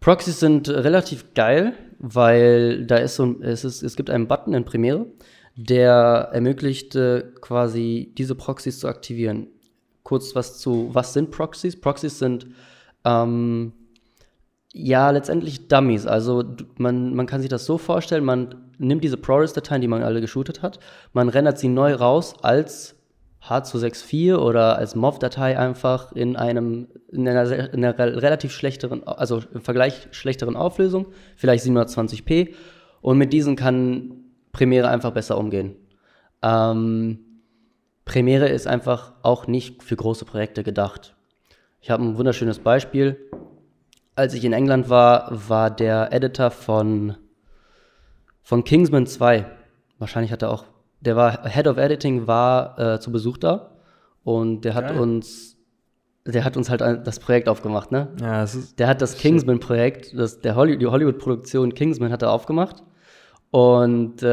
[0.00, 4.64] Proxys sind relativ geil, weil da ist so, es, ist, es gibt einen Button in
[4.64, 5.06] Premiere,
[5.56, 9.48] der ermöglicht äh, quasi diese Proxys zu aktivieren.
[10.02, 11.78] Kurz was zu, was sind Proxys?
[11.78, 12.46] Proxys sind
[13.04, 13.72] ähm,
[14.72, 16.06] ja, letztendlich Dummies.
[16.06, 16.44] Also
[16.76, 20.62] man, man kann sich das so vorstellen, man nimmt diese ProRes-Dateien, die man alle geshootet
[20.62, 20.78] hat,
[21.12, 22.96] man rendert sie neu raus als
[23.46, 29.42] H264 oder als MOV-Datei einfach in einem in einer, in einer re- relativ schlechteren, also
[29.54, 31.06] im Vergleich schlechteren Auflösung,
[31.36, 32.54] vielleicht 720p.
[33.00, 35.74] Und mit diesen kann Premiere einfach besser umgehen.
[36.42, 37.18] Ähm,
[38.04, 41.14] Premiere ist einfach auch nicht für große Projekte gedacht.
[41.80, 43.16] Ich habe ein wunderschönes Beispiel.
[44.20, 47.16] Als ich in England war, war der Editor von,
[48.42, 49.46] von Kingsman 2.
[49.98, 50.64] Wahrscheinlich hat er auch,
[51.00, 53.72] der war Head of Editing, war äh, zu Besuch da
[54.22, 55.00] und der hat Geil.
[55.00, 55.56] uns,
[56.26, 58.08] der hat uns halt das Projekt aufgemacht, ne?
[58.20, 62.82] Ja, es ist, Der hat das Kingsman-Projekt, das, der die Hollywood-Produktion Kingsman hat er aufgemacht.
[63.50, 64.26] Und äh,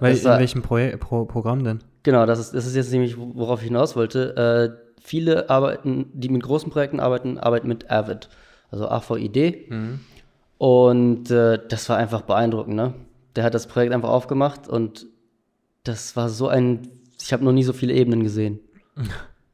[0.00, 1.80] weil, das in war, welchem Proje Pro Programm denn?
[2.02, 4.34] genau, das ist, das ist jetzt nämlich, worauf ich hinaus wollte.
[4.36, 8.28] Äh, viele arbeiten, die mit großen Projekten arbeiten, arbeiten mit Avid,
[8.70, 9.70] also AVID.
[10.58, 12.94] Und äh, das war einfach beeindruckend, ne?
[13.34, 15.06] Der hat das Projekt einfach aufgemacht und
[15.84, 16.88] das war so ein,
[17.20, 18.60] ich habe noch nie so viele Ebenen gesehen.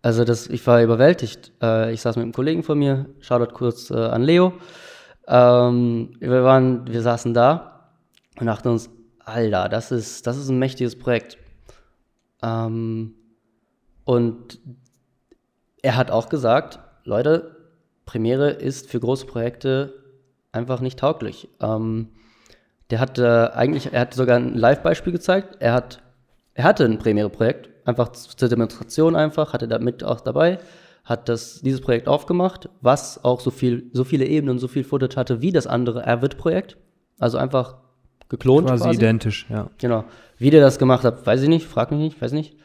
[0.05, 1.53] Also das, ich war überwältigt.
[1.63, 4.53] Äh, ich saß mit einem Kollegen von mir, Shoutout kurz äh, an Leo.
[5.29, 7.89] Ähm, wir waren, wir saßen da
[8.41, 8.91] und dachten uns,
[9.21, 11.39] Alter, das ist, das ist ein mächtiges Projekt.
[12.43, 13.15] Ähm,
[14.05, 14.59] und
[15.83, 17.62] er hat auch gesagt, Leute,
[18.13, 19.95] Premiere ist für große Projekte
[20.53, 21.49] einfach nicht tauglich.
[21.63, 22.09] Ähm,
[22.91, 25.57] der hat äh, eigentlich, er hat sogar ein Live-Beispiel gezeigt.
[25.61, 26.03] Er hat,
[26.53, 30.59] er hatte ein Premiere-Projekt, einfach zur Demonstration einfach, hatte da mit auch dabei,
[31.05, 34.85] hat das, dieses Projekt aufgemacht, was auch so viel, so viele Ebenen und so viel
[34.85, 36.77] Footage hatte wie das andere Avid-Projekt.
[37.19, 37.77] Also einfach
[38.29, 38.99] geklont Quasi, quasi.
[38.99, 39.71] identisch, ja.
[39.79, 40.05] Genau.
[40.37, 42.59] Wie der das gemacht hat, weiß ich nicht, frag mich nicht, weiß nicht.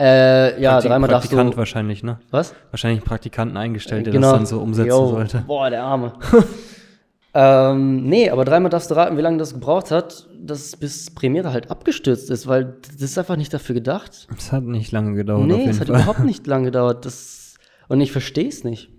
[0.00, 1.56] Äh, ja, Praktik- dreimal darfst Praktikant du.
[1.58, 2.20] wahrscheinlich, ne?
[2.30, 2.54] Was?
[2.70, 4.28] Wahrscheinlich einen Praktikanten eingestellt, der Genau.
[4.30, 5.38] das dann so umsetzen Jo, sollte.
[5.46, 6.12] Boah, der Arme.
[7.34, 11.52] ähm, nee, aber dreimal darfst du raten, wie lange das gebraucht hat, dass bis Premiere
[11.52, 14.28] halt abgestürzt ist, weil das ist einfach nicht dafür gedacht.
[14.36, 15.96] Es hat nicht lange gedauert, nee, es hat Fall.
[15.96, 17.04] überhaupt nicht lange gedauert.
[17.04, 17.56] Das,
[17.88, 18.90] und ich verstehe es nicht.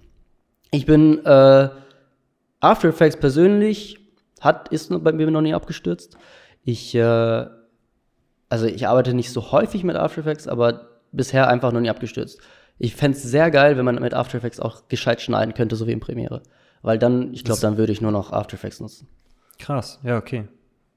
[0.72, 1.70] Ich bin, äh,
[2.60, 4.00] After Effects persönlich
[4.42, 6.18] hat, ist bei mir noch nie abgestürzt.
[6.64, 7.46] Ich, äh,
[8.50, 12.40] also ich arbeite nicht so häufig mit After Effects, aber bisher einfach noch nie abgestürzt.
[12.78, 15.86] Ich fände es sehr geil, wenn man mit After Effects auch gescheit schneiden könnte, so
[15.88, 16.42] wie in Premiere.
[16.82, 19.08] Weil dann, ich glaube, dann würde ich nur noch After Effects nutzen.
[19.58, 20.48] Krass, ja, okay.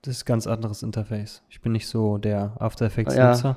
[0.02, 1.42] Das ist ein ganz anderes Interface.
[1.48, 2.88] Ich bin nicht so der After Ja.
[2.88, 3.56] Effects-Nutzer.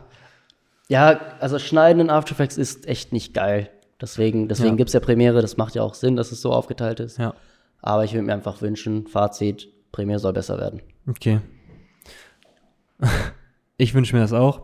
[0.88, 3.70] Ja, also Schneiden in After Effects ist echt nicht geil.
[4.02, 4.76] Deswegen, deswegen Ja.
[4.76, 7.18] gibt es ja Premiere, das macht ja auch Sinn, dass es so aufgeteilt ist.
[7.18, 7.34] Ja.
[7.82, 10.82] Aber ich würde mir einfach wünschen, Fazit, Premiere soll besser werden.
[11.08, 11.40] Okay.
[13.78, 14.62] ich wünsche mir das auch.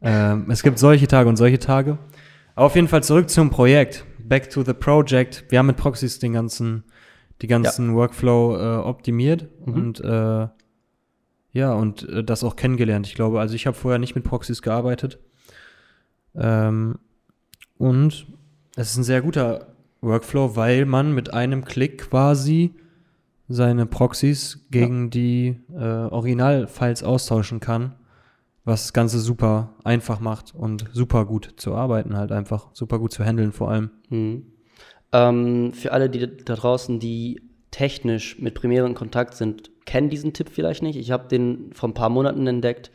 [0.00, 1.98] Ähm, es gibt solche Tage und solche Tage.
[2.54, 4.04] Aber auf jeden Fall zurück zum Projekt.
[4.18, 5.44] Back to the project.
[5.48, 6.84] Wir haben mit Proxys den ganzen,
[7.40, 10.48] die ganzen Workflow äh, optimiert und äh,
[11.52, 13.06] ja, und äh, das auch kennengelernt.
[13.06, 15.18] Ich glaube, also ich habe vorher nicht mit Proxys gearbeitet.
[16.34, 16.98] Ähm,
[17.78, 18.26] und
[18.76, 22.74] es ist ein sehr guter Workflow, weil man mit einem Klick quasi
[23.48, 27.94] seine Proxys gegen die äh, Originalfiles austauschen kann,
[28.68, 33.12] was das Ganze super einfach macht und super gut zu arbeiten halt einfach, super gut
[33.12, 33.90] zu handeln vor allem.
[34.10, 34.46] Mhm.
[35.12, 37.40] Ähm, für alle, die da draußen, die
[37.70, 40.96] technisch mit Premiere in Kontakt sind, kennen diesen Tipp vielleicht nicht.
[40.96, 42.90] Ich habe den vor ein paar Monaten entdeckt.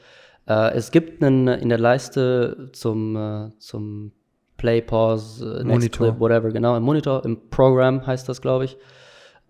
[0.47, 4.11] Äh, es gibt einen in der Leiste zum, äh, zum
[4.57, 5.91] Play, Pause, äh, Next.
[5.93, 8.78] Clip, whatever, genau, im Monitor, im Program heißt das, glaube ich.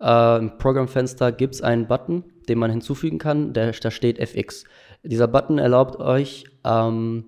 [0.00, 4.64] Äh, Im Programmfenster gibt es einen Button, den man hinzufügen kann, der, da steht FX.
[5.04, 7.24] Dieser Button erlaubt euch, ähm,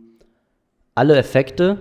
[0.95, 1.79] alle Effekte,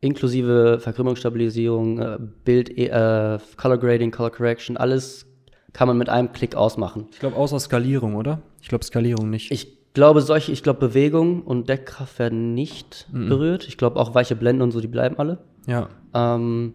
[0.00, 5.26] inklusive Verkrümmungsstabilisierung, äh, Bild, äh, Color Grading, Color Correction, alles
[5.72, 7.06] kann man mit einem Klick ausmachen.
[7.12, 8.40] Ich glaube außer Skalierung, oder?
[8.60, 9.50] Ich glaube Skalierung nicht.
[9.52, 13.66] Ich glaube, solche, ich glaube, Bewegung und Deckkraft werden nicht berührt.
[13.68, 15.38] Ich glaube, auch weiche Blenden und so, die bleiben alle.
[15.66, 16.74] ja, Ähm,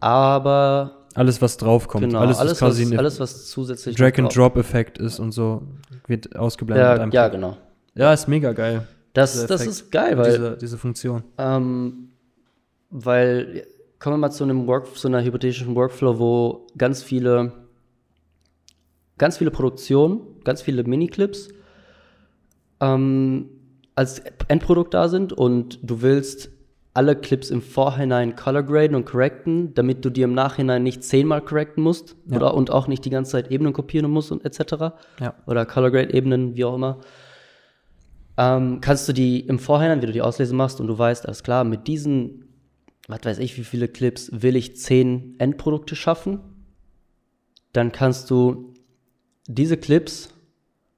[0.00, 4.18] aber alles was draufkommt, genau, alles, alles, was quasi was, alles, was zusätzlich Drag noch
[4.18, 5.62] and drauf- Drop Effekt ist und so
[6.06, 7.04] wird ausgeblendet.
[7.06, 7.56] mit Ja, ja, genau.
[7.94, 8.86] Ja, ist mega geil.
[9.12, 11.24] Das, das ist geil, weil diese, diese Funktion.
[11.36, 12.10] Ähm,
[12.90, 13.66] weil,
[13.98, 17.52] kommen wir mal zu einem Work, zu einer hypothetischen Workflow, wo ganz viele,
[19.18, 21.48] ganz viele Produktionen, ganz viele Miniclips
[22.80, 23.48] ähm,
[23.94, 26.50] als Endprodukt da sind und du willst
[26.92, 31.40] alle Clips im Vorhinein color graden und correcten, damit du die im Nachhinein nicht zehnmal
[31.40, 32.36] correcten musst Ja.
[32.36, 34.94] oder, und auch nicht die ganze Zeit Ebenen kopieren musst und etc.
[35.20, 35.34] Ja.
[35.46, 36.98] Oder Color Grade Ebenen, wie auch immer.
[38.42, 41.42] Ähm, kannst du die im Vorhinein, wie du die Auslese machst und du weißt, alles
[41.42, 42.44] klar, mit diesen,
[43.06, 46.40] was weiß ich, wie viele Clips will ich zehn Endprodukte schaffen,
[47.72, 48.72] dann kannst du
[49.46, 50.30] diese Clips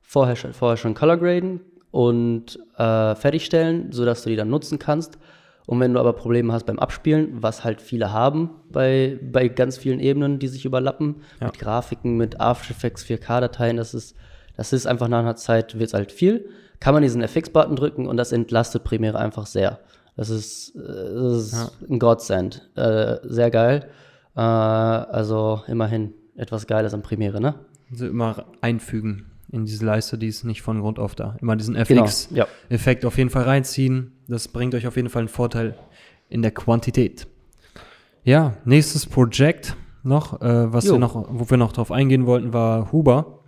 [0.01, 5.19] vorher, schon- vorher schon color graden und äh, fertigstellen, sodass du die dann nutzen kannst.
[5.67, 9.79] Und wenn du aber Probleme hast beim Abspielen, was halt viele haben bei, bei ganz
[9.79, 11.47] vielen Ebenen, die sich überlappen, Ja.
[11.47, 14.17] mit Grafiken, mit After Effects 4K-Dateien, das ist,
[14.57, 16.49] das ist einfach nach einer Zeit, wird es halt viel,
[16.83, 19.79] kann man diesen FX-Button drücken und das entlastet Premiere einfach sehr.
[20.17, 20.81] Das ist, äh,
[21.15, 21.71] das ist Ja.
[21.89, 22.69] ein Godsend.
[22.75, 23.89] Äh, sehr geil.
[24.35, 27.55] Äh, also immerhin etwas Geiles an Premiere, ne?
[27.91, 31.37] Also immer einfügen in diese Leiste, die ist nicht von Grund auf da.
[31.41, 33.09] Immer diesen Genau, FX-Effekt ja.
[33.09, 34.13] auf jeden Fall reinziehen.
[34.27, 35.77] Das bringt euch auf jeden Fall einen Vorteil
[36.29, 37.27] in der Quantität.
[38.25, 40.95] Ja, nächstes Projekt noch, äh, was Jo.
[40.95, 43.39] wir noch, wo wir noch drauf eingehen wollten, war Huber.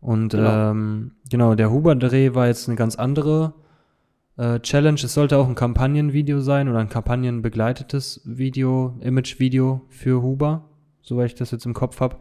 [0.00, 0.70] Und Genau.
[0.70, 3.52] ähm, genau, der Huber-Dreh war jetzt eine ganz andere
[4.36, 4.98] äh, Challenge.
[5.02, 10.64] Es sollte auch ein Kampagnenvideo sein oder ein kampagnenbegleitetes Video, Image-Video für Huber,
[11.02, 12.16] soweit ich das jetzt im Kopf habe.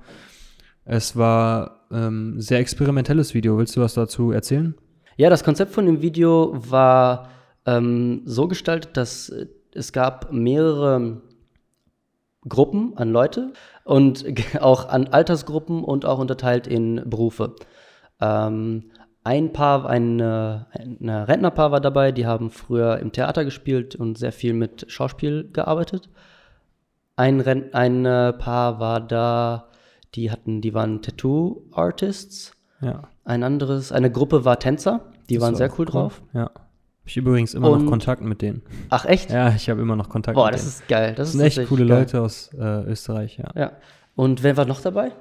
[0.83, 3.57] Es war ähm, ein sehr experimentelles Video.
[3.57, 4.75] Willst du was dazu erzählen?
[5.17, 7.29] Ja, das Konzept von dem Video war
[7.65, 9.31] ähm, so gestaltet, dass
[9.73, 11.21] es gab mehrere
[12.47, 14.25] Gruppen an Leute und
[14.61, 17.55] auch an Altersgruppen und auch unterteilt in Berufe.
[18.21, 18.91] Ähm,
[19.23, 24.31] ein Paar, ein, ein Rentnerpaar war dabei, die haben früher im Theater gespielt und sehr
[24.31, 26.09] viel mit Schauspiel gearbeitet.
[27.15, 29.67] Ein, Ren ein äh, Paar war da,
[30.15, 32.53] die hatten, die waren Tattoo-Artists.
[32.81, 33.09] Ja.
[33.25, 36.21] Ein anderes, eine Gruppe war Tänzer, die Das waren war sehr auch cool drauf.
[36.33, 36.49] Ja.
[37.09, 38.61] Ich übrigens immer Und- noch Kontakt mit denen.
[38.89, 39.31] Ach echt?
[39.31, 40.69] Ja, ich habe immer noch Kontakt Boah, mit das denen.
[40.69, 41.09] ist geil.
[41.09, 41.99] Das Das ist sind echt coole geil.
[41.99, 43.49] Leute aus äh, Österreich, ja.
[43.55, 43.71] Ja.
[44.15, 45.11] Und wer war noch dabei?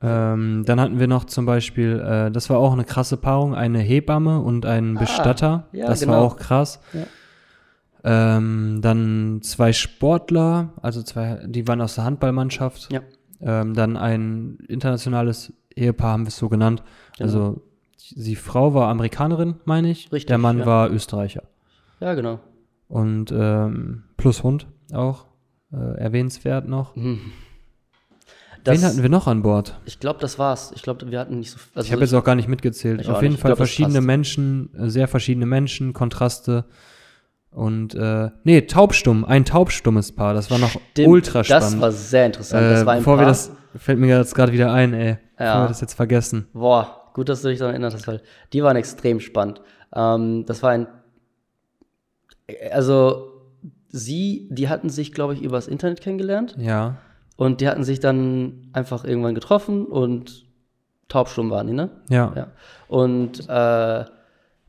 [0.00, 3.78] Ähm, dann hatten wir noch zum Beispiel, äh, das war auch eine krasse Paarung, eine
[3.78, 5.68] Hebamme und ein Bestatter.
[5.72, 6.14] ja, das genau.
[6.14, 6.80] war auch krass.
[6.92, 7.04] Ja.
[8.04, 12.88] Ähm, dann zwei Sportler, also zwei, die waren aus der Handballmannschaft.
[12.92, 13.00] Ja.
[13.40, 16.82] Ähm, dann ein internationales Ehepaar, haben wir es so genannt.
[17.18, 17.26] Genau.
[17.28, 17.62] Also
[18.14, 20.12] die Frau war Amerikanerin, meine ich.
[20.12, 20.66] Richtig, Der Mann ja.
[20.66, 21.42] war Österreicher.
[22.00, 22.40] Ja, genau.
[22.88, 25.26] Und ähm, plus Hund auch
[25.72, 26.94] äh, erwähnenswert noch.
[28.64, 29.80] Das, Wen hatten wir noch an Bord?
[29.86, 30.72] Ich glaube, das war's.
[30.76, 31.58] Ich glaube, wir hatten nicht so.
[31.74, 33.08] Also Ich habe jetzt auch gar nicht mitgezählt.
[33.08, 34.00] Auf jeden Fall glaub, verschiedene.
[34.00, 36.64] Menschen, äh, sehr verschiedene Menschen, Kontraste.
[37.50, 40.32] Und äh, nee, taubstumm, ein taubstummes Paar.
[40.34, 41.64] Das war noch Stimmt, ultra spannend.
[41.74, 42.62] Das war sehr interessant.
[42.64, 43.26] äh, das war ein bevor wir Paar.
[43.26, 45.18] das, fällt mir jetzt gerade wieder ein, ey.
[45.36, 45.64] Bevor Ja.
[45.64, 46.46] wir das jetzt vergessen.
[46.52, 49.60] Boah, gut, dass du dich daran erinnert hast, weil die waren extrem spannend.
[49.94, 50.86] Ähm, das war ein.
[52.70, 53.32] Also,
[53.88, 56.56] sie, die hatten sich, glaube ich, übers Internet kennengelernt.
[56.58, 56.96] Ja.
[57.36, 60.44] Und die hatten sich dann einfach irgendwann getroffen und
[61.08, 61.90] taubstumm waren die, ne?
[62.08, 62.32] Ja.
[62.34, 62.46] Ja.
[62.88, 64.04] Und äh,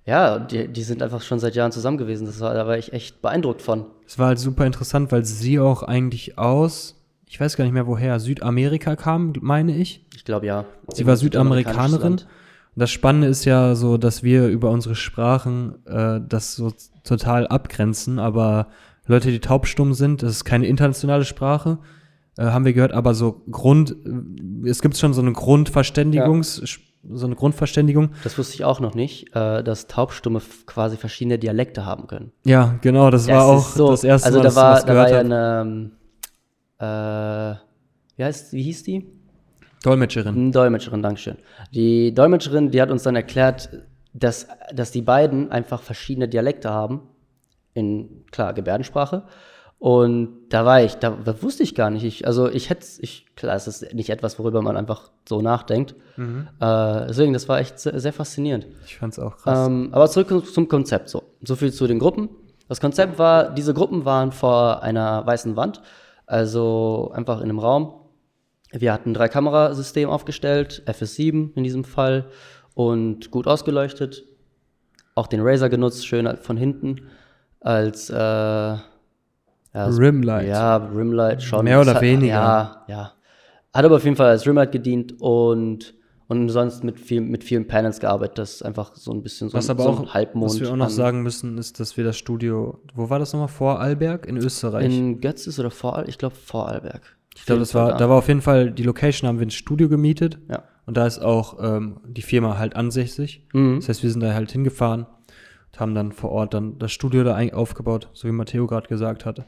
[0.06, 2.26] ja, die, die sind einfach schon seit Jahren zusammen gewesen.
[2.26, 3.86] Das war, da war ich echt beeindruckt von.
[4.06, 6.96] Es war halt super interessant, weil sie auch eigentlich aus,
[7.34, 10.06] ich weiß gar nicht mehr woher, Südamerika kam, meine ich.
[10.16, 10.66] Ich glaube ja.
[10.94, 12.12] Sie war Südamerikanerin.
[12.12, 12.28] Und
[12.76, 16.72] das Spannende ist ja so, dass wir über unsere Sprachen äh, das so
[17.04, 18.68] total abgrenzen, aber
[19.08, 21.80] Leute, die taubstumm sind, das ist keine internationale Sprache,
[22.38, 26.62] äh, haben wir gehört, aber so Grund, äh, es gibt schon so eine Grundverständigungs,
[27.10, 28.12] so eine Grundverständigung.
[28.24, 32.32] Das wusste ich auch noch nicht, äh, dass Taubstumme quasi verschiedene Dialekte haben können.
[32.46, 34.86] Ja, genau, das, war auch so- das erste also Mal, da dass war, ich das
[34.86, 35.62] da war gehört ja habe.
[35.64, 35.92] eine, ähm,
[36.84, 37.56] äh,
[38.18, 39.08] wie heißt, wie hieß die?
[39.84, 40.36] Dolmetscherin.
[40.36, 41.38] Eine Dolmetscherin, Dankeschön.
[41.72, 43.70] Die Dolmetscherin, die hat uns dann erklärt,
[44.14, 47.02] dass, dass die beiden einfach verschiedene Dialekte haben.
[47.74, 49.24] In, klar, Gebärdensprache.
[49.80, 52.06] Und da war ich, da, das wusste ich gar nicht.
[52.06, 55.96] Ich, also ich hätte ich, klar, es ist nicht etwas, worüber man einfach so nachdenkt.
[56.16, 56.48] Mhm.
[56.62, 58.68] Äh, deswegen, das war echt sehr, sehr faszinierend.
[58.86, 59.68] Ich fand's auch krass.
[59.68, 61.10] Ähm, aber zurück zum Konzept.
[61.10, 61.24] So.
[61.42, 62.30] so viel zu den Gruppen.
[62.70, 65.82] Das Konzept war, diese Gruppen waren vor einer weißen Wand,
[66.26, 67.94] also einfach in einem Raum.
[68.72, 72.26] Wir hatten drei Kamerasystem aufgestellt, FS7 in diesem Fall
[72.74, 74.24] und gut ausgeleuchtet.
[75.16, 77.08] Auch den Razer genutzt, schön von hinten
[77.60, 78.80] als äh, ja,
[79.74, 80.48] Rimlight.
[80.48, 81.66] Ja, Rimlight schon.
[81.66, 82.34] Mehr oder hat- weniger.
[82.34, 83.12] Ja, ja.
[83.74, 85.94] Hat aber auf jeden Fall als Rimlight gedient und,
[86.28, 88.38] und sonst mit, viel, mit vielen Panels gearbeitet.
[88.38, 90.52] Das ist einfach so ein bisschen so, Was ein, aber so auch, ein Halbmond.
[90.52, 93.50] was wir auch noch sagen müssen, ist, dass wir das Studio, wo war das nochmal?
[93.50, 94.86] Vor Alberg in Österreich.
[94.86, 96.10] In Götzes oder Vorarlberg?
[96.10, 97.02] Ich glaube Vorarlberg.
[97.36, 99.90] ich glaube, das war, da war auf jeden Fall die Location, haben wir ein Studio
[99.90, 100.40] gemietet.
[100.50, 100.64] Ja.
[100.86, 103.46] Und da ist auch ähm, die Firma halt ansässig.
[103.54, 103.78] Mhm.
[103.78, 105.06] Das heißt, wir sind da halt hingefahren
[105.72, 109.26] und haben dann vor Ort dann das Studio da aufgebaut, so wie Matteo gerade gesagt
[109.26, 109.46] hatte.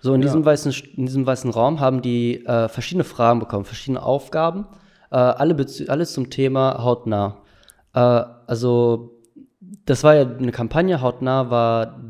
[0.00, 4.02] So, in, diesem weißen, in diesem weißen Raum haben die äh, verschiedene Fragen bekommen, verschiedene
[4.02, 4.66] Aufgaben,
[5.12, 5.54] äh, alle
[5.88, 7.36] alles zum Thema hautnah.
[7.94, 7.98] Äh,
[8.46, 9.20] also,
[9.86, 12.00] das war ja eine Kampagne, hautnah war,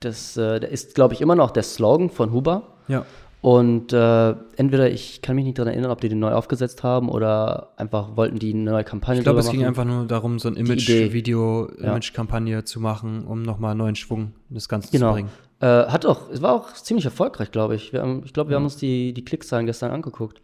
[0.00, 2.74] das äh, ist, glaube ich, immer noch der Slogan von Huber.
[2.88, 3.04] Ja.
[3.40, 7.10] Und äh, entweder, ich kann mich nicht daran erinnern, ob die den neu aufgesetzt haben
[7.10, 9.68] oder einfach wollten die eine neue Kampagne Ich glaube, es ging machen.
[9.68, 10.56] einfach nur darum, so ein.
[10.56, 11.90] Image-Video, Ja.
[11.90, 15.08] Image-Kampagne zu machen, um nochmal neuen Schwung in das Ganze Genau.
[15.08, 15.28] zu bringen.
[15.60, 17.92] Äh, hat auch, es war auch ziemlich erfolgreich, glaube ich.
[17.92, 20.40] Wir haben, ich glaube, wir haben uns die, die Klickszahlen gestern angeguckt.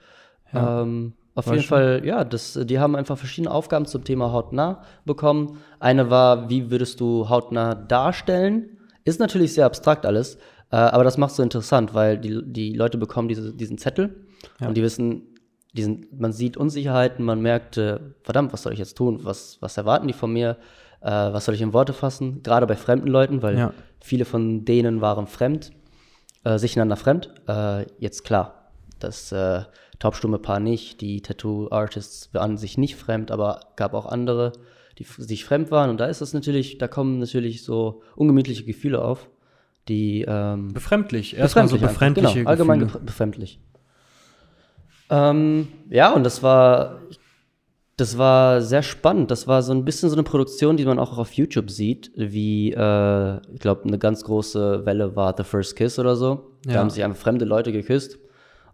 [0.52, 0.82] Ja.
[0.82, 4.32] Ähm, auf War jeden schon- Fall, ja, das, die haben einfach verschiedene Aufgaben zum Thema
[4.32, 5.58] hautnah bekommen.
[5.80, 8.78] Eine war, wie würdest du hautnah darstellen?
[9.04, 10.36] Ist natürlich sehr abstrakt alles,
[10.70, 14.24] äh, aber das macht so interessant, weil die, die Leute bekommen diese, diesen Zettel
[14.60, 14.68] Ja.
[14.68, 15.22] und die wissen,
[15.72, 19.20] diesen, man sieht Unsicherheiten, man merkt, äh, verdammt, was soll ich jetzt tun?
[19.22, 20.56] Was, was erwarten die von mir?
[21.00, 22.42] Äh, was soll ich in Worte fassen?
[22.42, 23.72] Gerade bei fremden Leuten, weil Ja.
[24.00, 25.70] viele von denen waren fremd,
[26.44, 27.32] äh, sich einander fremd.
[27.48, 29.62] Äh, jetzt klar, das äh,
[30.00, 34.50] taubstumme Paar nicht, die Tattoo-Artists waren sich nicht fremd, aber gab auch andere,
[34.98, 35.90] die sich fremd waren.
[35.90, 39.28] Und da ist es natürlich, da kommen natürlich so ungemütliche Gefühle auf,
[39.88, 41.36] die ähm, Befremdlich.
[41.36, 42.98] Erstmal so einfach, befremdliche genau, allgemein Gefühle.
[43.02, 43.60] befre- befremdlich.
[45.10, 47.00] Ähm, ja, und das war,
[47.96, 49.30] das war sehr spannend.
[49.30, 52.72] Das war so ein bisschen so eine Produktion, die man auch auf YouTube sieht, wie,
[52.72, 56.52] äh, ich glaube, eine ganz große Welle war The First Kiss oder so.
[56.64, 56.78] Da Ja.
[56.80, 58.18] haben sich einfach fremde Leute geküsst.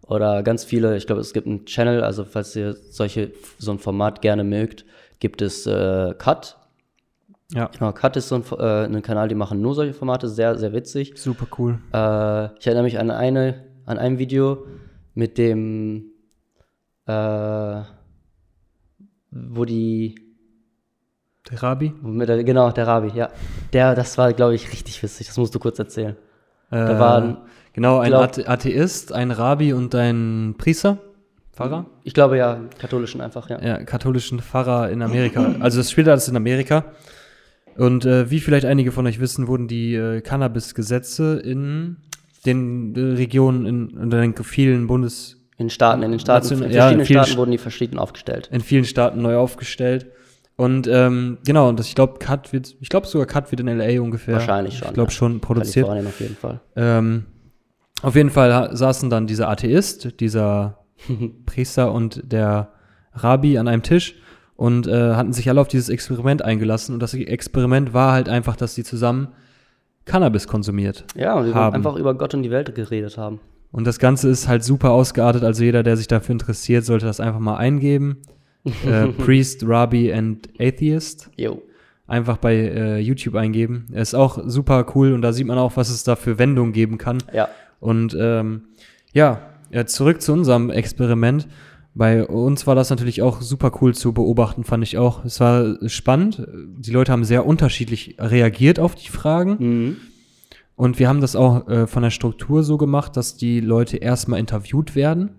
[0.07, 3.79] Oder ganz viele, ich glaube, es gibt einen Channel, also falls ihr solche, so ein
[3.79, 4.85] Format gerne mögt,
[5.19, 6.57] gibt es äh, Cut.
[7.53, 10.57] Ja, Genau, Cut ist so ein, äh, ein Kanal, die machen nur solche Formate, sehr,
[10.57, 11.13] sehr witzig.
[11.17, 11.79] super cool.
[11.93, 14.65] Äh, ich erinnere mich an eine, an ein Video
[15.13, 16.11] mit dem,
[17.05, 17.81] äh,
[19.31, 20.15] wo die,
[21.51, 21.93] Der Rabi.
[22.25, 23.29] der, genau, der Rabi, ja.
[23.73, 25.27] Der, das war, glaube ich, richtig witzig.
[25.27, 26.15] Das musst du kurz erzählen.
[26.71, 27.37] Äh, waren-
[27.77, 30.97] genau, ein Athe- Atheist, ein Rabi und ein Priester,
[31.53, 31.85] Pfarrer.
[32.03, 33.59] Ich glaube ja, katholischen einfach, ja.
[33.63, 35.55] ja, katholischen Pfarrer in Amerika.
[35.59, 36.83] Also das spielt alles in Amerika.
[37.77, 41.97] Und äh, wie vielleicht einige von euch wissen, wurden die äh, Cannabis-Gesetze in
[42.45, 46.65] den äh, Regionen, in, in den vielen Bundes, In Staaten, in den Staaten, in ja,
[46.67, 48.49] verschiedenen in vielen Staaten St- wurden die verschieden aufgestellt.
[48.51, 50.07] in vielen Staaten neu aufgestellt.
[50.57, 53.67] Und ähm, genau, und das, ich glaube, Cut wird, ich glaube sogar Cut wird in
[53.67, 54.35] LA ungefähr.
[54.35, 55.15] Wahrscheinlich schon, Ich glaube ja.
[55.15, 55.85] schon produziert.
[55.87, 56.59] Kalifornien auf jeden Fall.
[56.75, 57.25] Ähm,
[58.01, 60.79] auf jeden Fall saßen dann dieser Atheist, dieser
[61.45, 62.71] Priester und der
[63.13, 64.15] Rabbi an einem Tisch
[64.55, 66.93] und äh, hatten sich alle auf dieses Experiment eingelassen.
[66.93, 69.29] Und das Experiment war halt einfach, dass sie zusammen
[70.05, 71.05] Cannabis konsumiert.
[71.15, 71.75] Ja, und Haben.
[71.75, 73.39] einfach über Gott und die Welt geredet haben.
[73.71, 75.43] Und das Ganze ist halt super ausgeartet.
[75.43, 78.17] Also jeder, der sich dafür interessiert, sollte das einfach mal eingeben.
[78.85, 81.29] äh, Priest, Rabbi and Atheist.
[81.35, 81.61] Jo.
[82.07, 83.87] Einfach bei äh, YouTube eingeben.
[83.93, 86.97] Ist auch super cool und da sieht man auch, was es da für Wendungen geben
[86.97, 87.17] kann.
[87.33, 87.49] Ja.
[87.79, 88.63] Und ähm,
[89.13, 91.47] ja, ja, zurück zu unserem Experiment.
[91.93, 95.25] Bei uns war das natürlich auch super cool zu beobachten, fand ich auch.
[95.25, 96.47] Es war spannend.
[96.77, 99.57] Die Leute haben sehr unterschiedlich reagiert auf die Fragen.
[99.59, 99.97] Mhm.
[100.75, 104.39] Und wir haben das auch äh, von der Struktur so gemacht, dass die Leute erstmal
[104.39, 105.31] interviewt werden.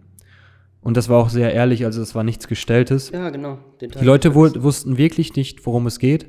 [0.81, 3.11] Und das war auch sehr ehrlich, also es war nichts Gestelltes.
[3.11, 3.59] Ja, genau.
[3.81, 6.27] Die Leute wussten wirklich nicht, worum es geht,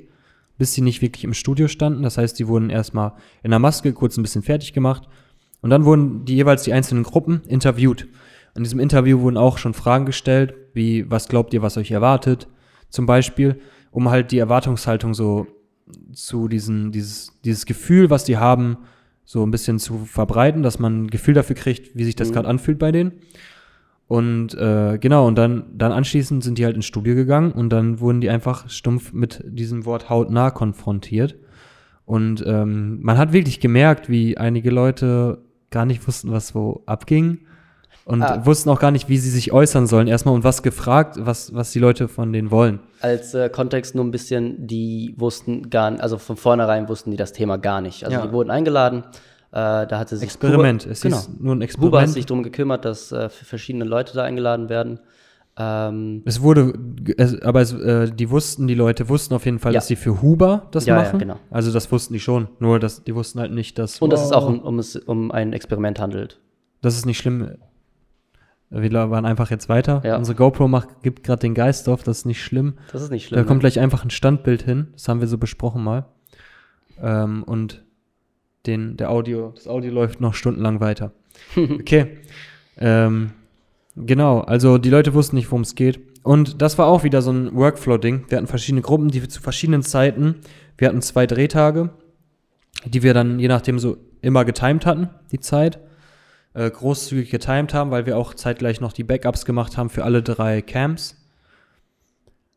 [0.60, 2.04] bis sie nicht wirklich im Studio standen.
[2.04, 5.08] Das heißt, die wurden erstmal in der Maske kurz ein bisschen fertig gemacht.
[5.62, 8.08] Und dann wurden die jeweils die einzelnen Gruppen interviewt.
[8.56, 12.48] In diesem Interview wurden auch schon Fragen gestellt, wie, was glaubt ihr, was euch erwartet?
[12.90, 13.60] Zum Beispiel,
[13.92, 15.48] um halt die Erwartungshaltung so
[16.14, 18.78] zu diesen, dieses, dieses Gefühl, was die haben,
[19.26, 22.34] so ein bisschen zu verbreiten, dass man ein Gefühl dafür kriegt, wie sich das Mhm.
[22.34, 23.14] gerade anfühlt bei denen.
[24.08, 28.00] Und äh, genau, und dann, dann anschließend sind die halt ins Studio gegangen und dann
[28.00, 31.36] wurden die einfach stumpf mit diesem Wort hautnah konfrontiert.
[32.06, 37.40] Und ähm, man hat wirklich gemerkt, wie einige Leute gar nicht wussten, was wo abging.
[38.06, 38.44] Und Ah.
[38.46, 40.08] wussten auch gar nicht, wie sie sich äußern sollen.
[40.08, 42.80] Erstmal und was gefragt, was, was die Leute von denen wollen.
[43.02, 47.18] Als äh, Kontext nur ein bisschen, die wussten gar nicht, also von vornherein wussten die
[47.18, 48.04] das Thema gar nicht.
[48.06, 48.26] Also Ja.
[48.26, 49.04] die wurden eingeladen,
[49.52, 50.84] äh, da hatte sich Experiment.
[50.84, 51.18] Huber, Es genau.
[51.18, 52.10] ist nur ein Huber hat Experiment.
[52.14, 55.00] sich darum gekümmert, dass äh, verschiedene Leute da eingeladen werden.
[55.62, 56.74] Ähm, Es wurde,
[57.18, 59.80] es, aber es, äh, die wussten, die Leute wussten auf jeden Fall, Ja.
[59.80, 61.20] dass sie für Huber das Ja, ja, machen.
[61.20, 61.38] genau.
[61.52, 62.48] Also das wussten die schon.
[62.60, 64.02] Nur, dass die wussten halt nicht, dass.
[64.02, 66.40] und dass es wow, auch um, um, es, um ein Experiment handelt.
[66.82, 67.52] Das ist nicht schlimm.
[68.70, 70.02] Wir waren einfach jetzt weiter.
[70.06, 70.16] Ja.
[70.16, 72.76] Unsere GoPro macht, gibt gerade den Geist auf, das ist nicht schlimm.
[72.94, 73.40] Das ist nicht schlimm.
[73.42, 73.62] Da kommt ne?
[73.62, 74.88] gleich einfach ein Standbild hin.
[74.94, 76.06] Das haben wir so besprochen mal.
[77.02, 77.84] Ähm, und
[78.66, 81.12] den, der Audio, das Audio läuft noch stundenlang weiter.
[81.58, 82.18] Okay.
[82.78, 83.32] ähm,
[84.06, 86.00] genau, also die Leute wussten nicht, worum es geht.
[86.24, 88.26] Und das war auch wieder so ein Workflow-Ding.
[88.30, 90.36] Wir hatten verschiedene Gruppen, die wir zu verschiedenen Zeiten,
[90.78, 91.90] wir hatten zwei Drehtage,
[92.86, 95.80] die wir dann je nachdem so immer getimed hatten, die Zeit.
[96.54, 100.24] Äh, großzügig getimed haben, weil wir auch zeitgleich noch die Backups gemacht haben für alle
[100.24, 101.16] drei Camps.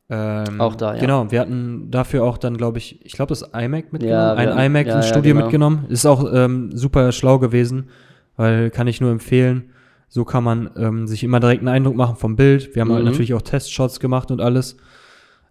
[0.08, 1.00] Ähm, Auch da, ja.
[1.00, 4.08] Genau, wir hatten dafür auch dann, glaube ich, ich glaube, das iMac mitgenommen.
[4.08, 5.44] Ja, ein hatten- iMac ja, ins ja, Studio genau.
[5.46, 5.86] mitgenommen.
[5.88, 7.88] Ist auch ähm, super schlau gewesen,
[8.36, 9.70] weil kann ich nur empfehlen.
[10.14, 12.74] So kann man ähm, sich immer direkt einen Eindruck machen vom Bild.
[12.74, 13.10] Wir haben halt Mhm.
[13.12, 14.76] natürlich auch Testshots gemacht und alles.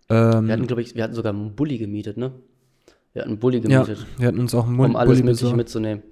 [0.07, 2.31] Ähm, Wir hatten, glaube ich, wir hatten sogar einen Bulli gemietet, ne?
[3.13, 5.23] Wir hatten einen Bulli ja, gemietet, wir hatten uns auch einen um Mund alles Bulli
[5.23, 5.57] Mögliche besorgt.
[5.57, 6.03] mitzunehmen.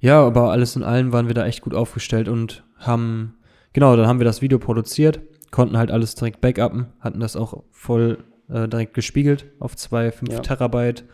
[0.00, 3.38] Ja, aber alles in allem waren wir da echt gut aufgestellt und haben,
[3.72, 7.62] genau, dann haben wir das Video produziert, konnten halt alles direkt backuppen, hatten das auch
[7.72, 8.18] voll
[8.50, 10.38] äh, direkt gespiegelt auf zwei 5 Ja.
[10.40, 11.04] Terabyte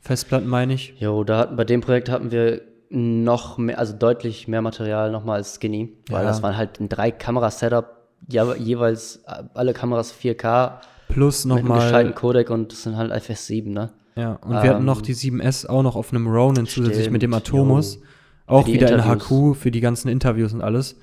[0.00, 0.94] Festplatten, meine ich.
[0.98, 5.36] Jo, da hatten, bei dem Projekt hatten wir noch mehr, also deutlich mehr Material nochmal
[5.36, 6.28] als Skinny, weil Ja.
[6.28, 7.86] das waren halt ein drei Kamera-Setup,
[8.28, 12.12] ja, jeweils äh, alle Kameras 4K Plus einem gescheiten nochmal.
[12.12, 13.90] Codec und das sind halt FS7, ne?
[14.16, 17.22] Ja, und wir hatten noch Ähm, die 7S auch noch auf einem Ronin zusätzlich mit
[17.22, 17.96] dem Atomus.
[17.96, 18.00] jo.
[18.46, 19.54] Auch wieder in Interviews.
[19.54, 20.96] HQ für die ganzen Interviews und alles,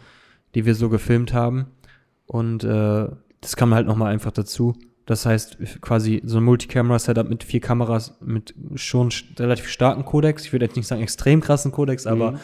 [0.56, 1.68] die wir so gefilmt haben.
[2.26, 3.08] Und äh,
[3.42, 4.76] das kam halt nochmal einfach dazu.
[5.08, 10.46] Das heißt, quasi so ein Multicamera-Setup mit vier Kameras mit schon sch- relativ starken Codex.
[10.46, 12.40] Ich würde jetzt nicht sagen extrem krassen Codex, aber Mhm.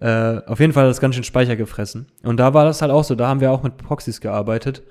[0.00, 0.36] Ja.
[0.36, 2.06] äh, auf jeden Fall hat das ganz schön Speicher gefressen.
[2.22, 3.16] Und da war das halt auch so.
[3.16, 4.84] Da haben wir auch mit Proxys gearbeitet,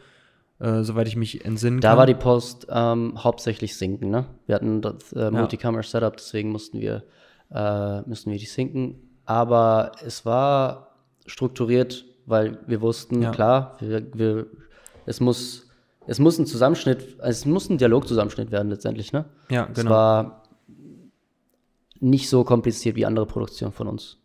[0.59, 1.99] äh, soweit ich mich entsinnen Da kann.
[1.99, 4.25] war die Post ähm, hauptsächlich sinken, ne?
[4.45, 7.03] Wir hatten das äh, Multicamera-Setup, deswegen mussten wir,
[7.49, 8.95] äh, mussten wir die sinken.
[9.23, 13.31] Aber es war strukturiert, weil wir wussten, Ja.
[13.31, 14.47] klar, wir, wir,
[15.05, 15.64] es muss,
[16.07, 19.25] es muss ein Zusammenschnitt, es muss ein Dialogzusammenschnitt werden letztendlich, ne?
[19.49, 19.91] Ja, Es genau.
[19.91, 20.43] war
[21.99, 24.17] nicht so kompliziert wie andere Produktionen von uns.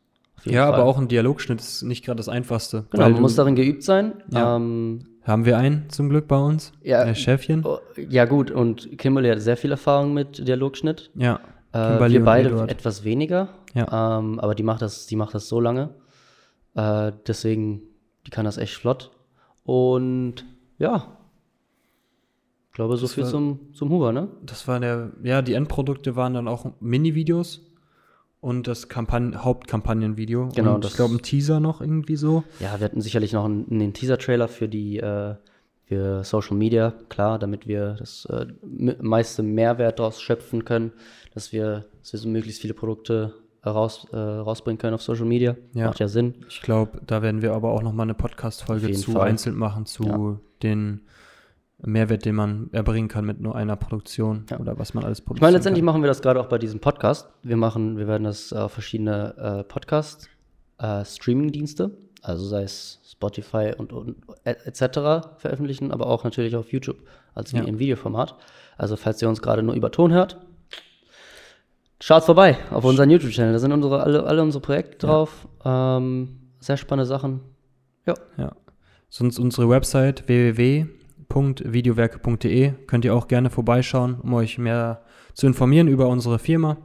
[0.45, 0.75] Ja, Fall.
[0.75, 2.87] aber auch ein Dialogschnitt ist nicht gerade das Einfachste.
[2.91, 4.23] Genau, man muss darin geübt sein.
[4.33, 4.57] Ja.
[4.57, 6.73] Ähm, Haben wir einen zum Glück bei uns?
[6.83, 7.05] Ja.
[7.05, 7.65] Äh, Chefchen?
[7.65, 11.11] oh, ja, gut, und Kimberly hat sehr viel Erfahrung mit Dialogschnitt.
[11.15, 11.41] Ja.
[11.73, 12.71] Äh, wir beide Eduard.
[12.71, 13.49] etwas weniger.
[13.75, 14.19] Ja.
[14.19, 15.91] Ähm, aber die macht das, die macht das so lange.
[16.75, 17.83] Äh, deswegen,
[18.27, 19.11] die kann das echt flott.
[19.65, 20.45] Und
[20.79, 21.19] ja.
[22.71, 24.29] Ich glaube, so Das viel war- zum, zum Huber, ne?
[24.45, 27.61] Das war der, ja, die Endprodukte waren dann auch Mini-Videos
[28.41, 30.49] und das Kampagn Hauptkampagnenvideo.
[30.55, 32.45] Genau, Und ich glaube, ein Teaser noch irgendwie so.
[32.61, 35.35] Ja, wir hatten sicherlich noch einen, einen Teaser-Trailer für die äh,
[35.87, 38.47] für Social Media, klar, damit wir das äh,
[39.03, 40.93] meiste Mehrwert daraus schöpfen können,
[41.35, 43.35] dass wir, dass wir so möglichst viele Produkte
[43.67, 45.57] raus, äh, rausbringen können auf Social Media.
[45.75, 45.87] Ja.
[45.87, 46.37] Macht ja Sinn.
[46.49, 49.29] Ich glaube, da werden wir aber auch noch mal eine Podcast-Folge zu Fall.
[49.29, 50.37] einzeln machen, zu Ja.
[50.63, 51.01] den
[51.85, 54.59] Mehrwert, den man erbringen kann mit nur einer Produktion Ja.
[54.59, 55.43] oder was man alles Ich produziert.
[55.43, 57.29] meine, letztendlich machen wir das gerade auch bei diesem Podcast.
[57.43, 60.29] Wir machen, wir werden das auf verschiedene äh, Podcast,
[60.79, 61.03] äh,
[62.23, 65.29] also sei es Spotify und, und et- etc.
[65.39, 66.99] veröffentlichen, aber auch natürlich auf YouTube
[67.35, 67.63] als Ja.
[67.63, 68.37] im Videoformat.
[68.77, 70.39] Also falls ihr uns gerade nur über Ton hört,
[72.01, 73.53] schaut vorbei auf unseren YouTube-Channel.
[73.53, 75.49] Da sind unsere, alle, alle unsere Projekte drauf.
[75.65, 77.41] Ähm, sehr spannende Sachen.
[78.07, 78.15] Ja.
[78.37, 78.53] Ja.
[79.09, 80.27] Sonst unsere Website
[81.31, 85.03] www.videowerke.de könnt ihr auch gerne vorbeischauen, um euch mehr
[85.35, 86.77] zu informieren über unsere Firma.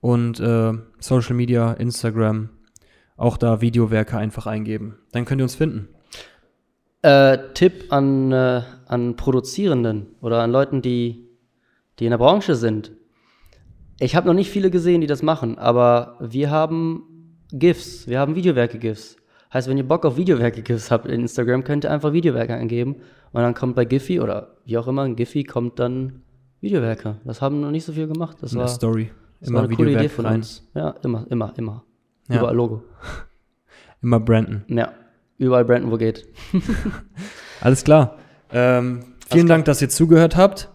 [0.00, 2.50] Und äh, Social Media, Instagram,
[3.16, 4.98] auch da Videowerke einfach eingeben.
[5.12, 5.88] Dann könnt ihr uns finden.
[7.02, 11.28] Äh, Tipp an, äh, an Produzierenden oder an Leuten, die,
[11.98, 12.92] die in der Branche sind.
[13.98, 18.36] Ich habe noch nicht viele gesehen, die das machen, aber wir haben GIFs, wir haben
[18.36, 19.16] Videowerke-GIFs.
[19.52, 22.96] Heißt, wenn ihr Bock auf Videowerke-GIFs habt in Instagram, könnt ihr einfach Videowerke eingeben
[23.32, 26.22] und dann kommt bei Giphy oder wie auch immer, ein Giphy kommt dann
[26.60, 27.16] Videowerke.
[27.24, 28.36] Das haben noch nicht so viel gemacht.
[28.40, 29.10] Das In war, der Story.
[29.40, 30.34] das war Immer eine coole Idee von rein.
[30.36, 30.68] uns.
[30.74, 31.84] Ja, immer, immer, immer.
[32.28, 32.38] Ja.
[32.38, 32.82] Überall Logo.
[34.00, 34.62] Immer Brandon.
[34.68, 34.92] Ja,
[35.38, 36.24] überall Brandon, wo geht.
[37.60, 38.16] Alles klar.
[38.52, 40.68] Ähm, vielen Dank, dass ihr zugehört habt.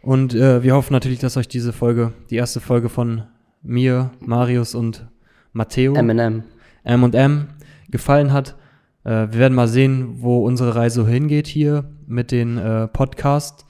[0.00, 3.24] Und äh, wir hoffen natürlich, dass euch diese Folge, die erste Folge von
[3.62, 5.06] mir, Marius und
[5.52, 6.44] Matteo, Eminem.
[6.84, 7.48] M&M,
[7.92, 8.56] gefallen hat.
[9.04, 13.64] Äh, wir werden mal sehen, wo unsere Reise hingeht hier mit den äh, Podcasts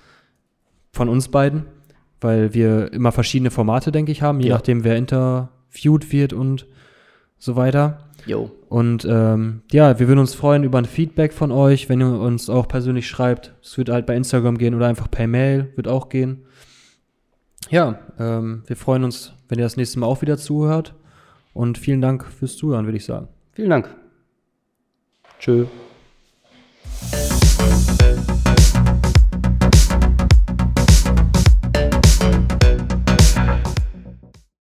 [0.92, 1.64] von uns beiden,
[2.20, 4.54] weil wir immer verschiedene Formate, denke ich, haben, je Ja.
[4.54, 6.66] nachdem, wer interviewt wird und
[7.38, 8.08] so weiter.
[8.24, 8.50] Jo.
[8.68, 12.48] Und ähm, ja, wir würden uns freuen über ein Feedback von euch, wenn ihr uns
[12.48, 13.52] auch persönlich schreibt.
[13.62, 16.44] Es wird halt bei Instagram gehen oder einfach per Mail, wird auch gehen.
[17.70, 20.94] Ja, ähm, wir freuen uns, wenn ihr das nächste Mal auch wieder zuhört.
[21.54, 23.28] Und vielen Dank fürs Zuhören, würde ich sagen.
[23.52, 23.88] Vielen Dank.
[25.42, 25.66] Tschö.